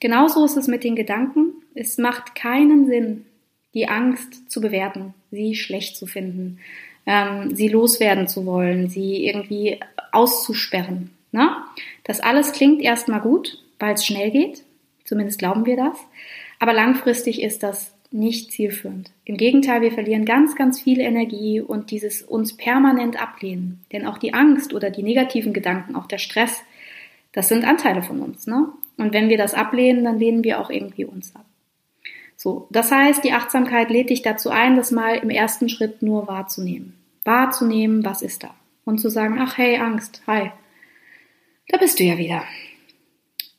Genauso 0.00 0.44
ist 0.44 0.56
es 0.56 0.66
mit 0.66 0.82
den 0.82 0.96
Gedanken. 0.96 1.52
Es 1.74 1.98
macht 1.98 2.34
keinen 2.34 2.86
Sinn, 2.86 3.26
die 3.74 3.88
Angst 3.88 4.50
zu 4.50 4.60
bewerten, 4.60 5.14
sie 5.30 5.54
schlecht 5.54 5.96
zu 5.96 6.06
finden, 6.06 6.58
ähm, 7.06 7.54
sie 7.54 7.68
loswerden 7.68 8.26
zu 8.26 8.46
wollen, 8.46 8.88
sie 8.88 9.26
irgendwie 9.26 9.78
auszusperren. 10.12 11.10
Ne? 11.32 11.50
Das 12.04 12.20
alles 12.20 12.52
klingt 12.52 12.82
erstmal 12.82 13.20
gut, 13.20 13.62
weil 13.78 13.94
es 13.94 14.04
schnell 14.04 14.30
geht, 14.30 14.64
zumindest 15.04 15.38
glauben 15.38 15.66
wir 15.66 15.76
das, 15.76 15.98
aber 16.58 16.72
langfristig 16.72 17.42
ist 17.42 17.62
das 17.62 17.94
nicht 18.10 18.50
zielführend. 18.50 19.12
Im 19.24 19.36
Gegenteil, 19.36 19.82
wir 19.82 19.92
verlieren 19.92 20.24
ganz, 20.24 20.56
ganz 20.56 20.80
viel 20.80 20.98
Energie 20.98 21.60
und 21.60 21.92
dieses 21.92 22.22
uns 22.22 22.56
permanent 22.56 23.20
ablehnen. 23.22 23.84
Denn 23.92 24.04
auch 24.04 24.18
die 24.18 24.34
Angst 24.34 24.74
oder 24.74 24.90
die 24.90 25.04
negativen 25.04 25.52
Gedanken, 25.52 25.94
auch 25.94 26.06
der 26.06 26.18
Stress, 26.18 26.60
das 27.32 27.48
sind 27.48 27.64
Anteile 27.64 28.02
von 28.02 28.20
uns. 28.20 28.48
Ne? 28.48 28.66
Und 29.00 29.14
wenn 29.14 29.28
wir 29.28 29.38
das 29.38 29.54
ablehnen, 29.54 30.04
dann 30.04 30.18
lehnen 30.18 30.44
wir 30.44 30.60
auch 30.60 30.70
irgendwie 30.70 31.06
uns 31.06 31.34
ab. 31.34 31.44
So, 32.36 32.68
das 32.70 32.92
heißt, 32.92 33.24
die 33.24 33.32
Achtsamkeit 33.32 33.90
lädt 33.90 34.10
dich 34.10 34.22
dazu 34.22 34.50
ein, 34.50 34.76
das 34.76 34.90
mal 34.90 35.16
im 35.16 35.30
ersten 35.30 35.68
Schritt 35.68 36.02
nur 36.02 36.28
wahrzunehmen. 36.28 36.94
Wahrzunehmen, 37.24 38.04
was 38.04 38.22
ist 38.22 38.42
da? 38.42 38.54
Und 38.84 38.98
zu 38.98 39.08
sagen, 39.08 39.38
ach 39.40 39.58
hey, 39.58 39.78
Angst, 39.78 40.22
hi, 40.26 40.50
da 41.68 41.78
bist 41.78 41.98
du 41.98 42.04
ja 42.04 42.18
wieder. 42.18 42.44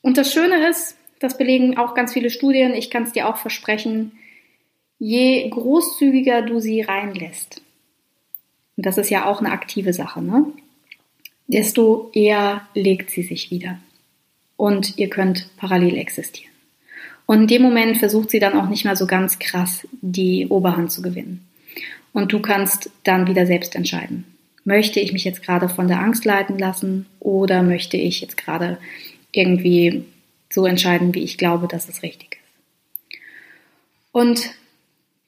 Und 0.00 0.16
das 0.16 0.32
Schöne 0.32 0.68
ist, 0.68 0.96
das 1.18 1.38
belegen 1.38 1.76
auch 1.76 1.94
ganz 1.94 2.12
viele 2.12 2.30
Studien, 2.30 2.74
ich 2.74 2.90
kann 2.90 3.04
es 3.04 3.12
dir 3.12 3.28
auch 3.28 3.36
versprechen, 3.36 4.12
je 4.98 5.48
großzügiger 5.48 6.42
du 6.42 6.60
sie 6.60 6.82
reinlässt, 6.82 7.62
und 8.76 8.86
das 8.86 8.98
ist 8.98 9.10
ja 9.10 9.26
auch 9.26 9.40
eine 9.40 9.50
aktive 9.50 9.92
Sache, 9.92 10.22
ne? 10.22 10.46
desto 11.46 12.10
eher 12.14 12.66
legt 12.74 13.10
sie 13.10 13.22
sich 13.22 13.50
wieder. 13.50 13.78
Und 14.62 14.96
ihr 14.96 15.10
könnt 15.10 15.48
parallel 15.56 15.96
existieren. 15.96 16.52
Und 17.26 17.40
in 17.40 17.46
dem 17.48 17.62
Moment 17.62 17.98
versucht 17.98 18.30
sie 18.30 18.38
dann 18.38 18.54
auch 18.54 18.68
nicht 18.68 18.84
mehr 18.84 18.94
so 18.94 19.08
ganz 19.08 19.40
krass 19.40 19.88
die 20.02 20.46
Oberhand 20.46 20.92
zu 20.92 21.02
gewinnen. 21.02 21.44
Und 22.12 22.32
du 22.32 22.38
kannst 22.38 22.88
dann 23.02 23.26
wieder 23.26 23.44
selbst 23.44 23.74
entscheiden. 23.74 24.24
Möchte 24.62 25.00
ich 25.00 25.12
mich 25.12 25.24
jetzt 25.24 25.42
gerade 25.42 25.68
von 25.68 25.88
der 25.88 25.98
Angst 25.98 26.24
leiten 26.24 26.60
lassen 26.60 27.06
oder 27.18 27.64
möchte 27.64 27.96
ich 27.96 28.20
jetzt 28.20 28.36
gerade 28.36 28.78
irgendwie 29.32 30.04
so 30.48 30.64
entscheiden, 30.64 31.12
wie 31.12 31.24
ich 31.24 31.38
glaube, 31.38 31.66
dass 31.66 31.88
es 31.88 32.04
richtig 32.04 32.34
ist? 32.34 33.18
Und 34.12 34.54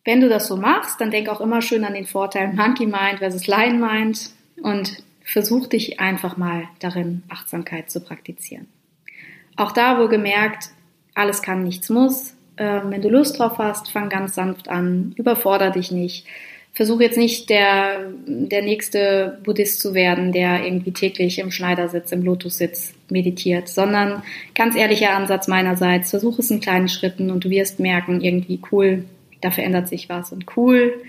wenn 0.04 0.20
du 0.20 0.28
das 0.28 0.46
so 0.46 0.56
machst, 0.56 1.00
dann 1.00 1.10
denk 1.10 1.28
auch 1.28 1.40
immer 1.40 1.60
schön 1.60 1.82
an 1.82 1.94
den 1.94 2.06
Vorteil 2.06 2.52
Monkey 2.52 2.86
Mind 2.86 3.18
versus 3.18 3.48
Lion 3.48 3.80
Mind 3.80 4.30
und 4.62 5.02
versuch 5.24 5.66
dich 5.66 5.98
einfach 5.98 6.36
mal 6.36 6.68
darin, 6.78 7.24
Achtsamkeit 7.28 7.90
zu 7.90 7.98
praktizieren. 7.98 8.68
Auch 9.56 9.72
da 9.72 9.98
wohl 9.98 10.08
gemerkt, 10.08 10.70
alles 11.14 11.42
kann, 11.42 11.62
nichts 11.62 11.88
muss. 11.88 12.34
Ähm, 12.56 12.82
wenn 12.90 13.02
du 13.02 13.08
Lust 13.08 13.38
drauf 13.38 13.58
hast, 13.58 13.90
fang 13.90 14.08
ganz 14.08 14.34
sanft 14.34 14.68
an, 14.68 15.14
überforder 15.16 15.70
dich 15.70 15.90
nicht. 15.90 16.26
Versuch 16.72 17.00
jetzt 17.00 17.16
nicht 17.16 17.50
der, 17.50 18.10
der 18.26 18.62
nächste 18.62 19.38
Buddhist 19.44 19.80
zu 19.80 19.94
werden, 19.94 20.32
der 20.32 20.64
irgendwie 20.64 20.90
täglich 20.90 21.38
im 21.38 21.52
Schneidersitz, 21.52 22.10
im 22.10 22.22
Lotussitz 22.22 22.94
meditiert, 23.08 23.68
sondern 23.68 24.24
ganz 24.56 24.74
ehrlicher 24.74 25.10
Ansatz 25.10 25.46
meinerseits, 25.46 26.10
versuch 26.10 26.40
es 26.40 26.50
in 26.50 26.60
kleinen 26.60 26.88
Schritten 26.88 27.30
und 27.30 27.44
du 27.44 27.50
wirst 27.50 27.78
merken, 27.78 28.20
irgendwie 28.20 28.60
cool, 28.72 29.04
da 29.40 29.52
verändert 29.52 29.86
sich 29.88 30.08
was 30.08 30.32
und 30.32 30.56
cool. 30.56 31.00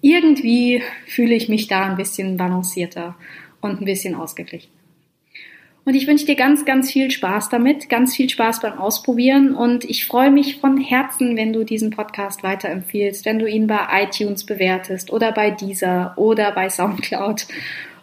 Irgendwie 0.00 0.80
fühle 1.06 1.34
ich 1.34 1.48
mich 1.48 1.66
da 1.66 1.90
ein 1.90 1.96
bisschen 1.96 2.36
balancierter 2.36 3.16
und 3.60 3.80
ein 3.80 3.84
bisschen 3.84 4.14
ausgeglichen. 4.14 4.70
Und 5.84 5.94
ich 5.94 6.06
wünsche 6.06 6.26
dir 6.26 6.36
ganz, 6.36 6.64
ganz 6.64 6.90
viel 6.90 7.10
Spaß 7.10 7.48
damit, 7.48 7.88
ganz 7.88 8.14
viel 8.14 8.28
Spaß 8.28 8.60
beim 8.60 8.78
Ausprobieren. 8.78 9.54
Und 9.54 9.84
ich 9.84 10.06
freue 10.06 10.30
mich 10.30 10.58
von 10.60 10.76
Herzen, 10.78 11.36
wenn 11.36 11.52
du 11.52 11.64
diesen 11.64 11.90
Podcast 11.90 12.42
weiterempfiehlst, 12.42 13.24
wenn 13.24 13.38
du 13.38 13.46
ihn 13.46 13.66
bei 13.66 13.78
iTunes 14.02 14.44
bewertest 14.44 15.10
oder 15.12 15.32
bei 15.32 15.50
Deezer 15.50 16.12
oder 16.16 16.52
bei 16.52 16.68
Soundcloud. 16.68 17.46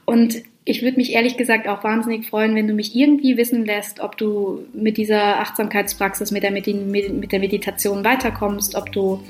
Und 0.05 0.41
ich 0.65 0.81
würde 0.81 0.97
mich 0.97 1.13
ehrlich 1.13 1.37
gesagt 1.37 1.67
auch 1.67 1.83
wahnsinnig 1.83 2.27
freuen, 2.27 2.55
wenn 2.55 2.67
du 2.67 2.73
mich 2.73 2.93
irgendwie 2.95 3.37
wissen 3.37 3.65
lässt, 3.65 4.01
ob 4.01 4.17
du 4.17 4.65
mit 4.73 4.97
dieser 4.97 5.39
Achtsamkeitspraxis, 5.39 6.31
mit 6.31 6.43
der, 6.43 6.51
mit 6.51 7.31
der 7.31 7.39
Meditation 7.39 8.03
weiterkommst, 8.03 8.75
ob 8.75 8.91
du 8.91 9.23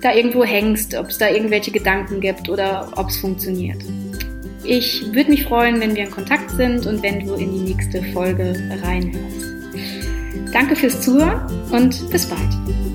da 0.00 0.14
irgendwo 0.14 0.44
hängst, 0.44 0.94
ob 0.94 1.08
es 1.08 1.18
da 1.18 1.28
irgendwelche 1.28 1.72
Gedanken 1.72 2.20
gibt 2.20 2.48
oder 2.48 2.90
ob 2.96 3.08
es 3.08 3.18
funktioniert. 3.18 3.82
Ich 4.64 5.04
würde 5.12 5.30
mich 5.30 5.44
freuen, 5.44 5.80
wenn 5.80 5.94
wir 5.94 6.04
in 6.04 6.10
Kontakt 6.10 6.50
sind 6.50 6.86
und 6.86 7.02
wenn 7.02 7.26
du 7.26 7.34
in 7.34 7.52
die 7.52 7.72
nächste 7.74 8.02
Folge 8.12 8.54
reinhörst. 8.82 9.52
Danke 10.52 10.76
fürs 10.76 11.00
Zuhören 11.00 11.40
und 11.70 12.10
bis 12.10 12.26
bald. 12.26 12.91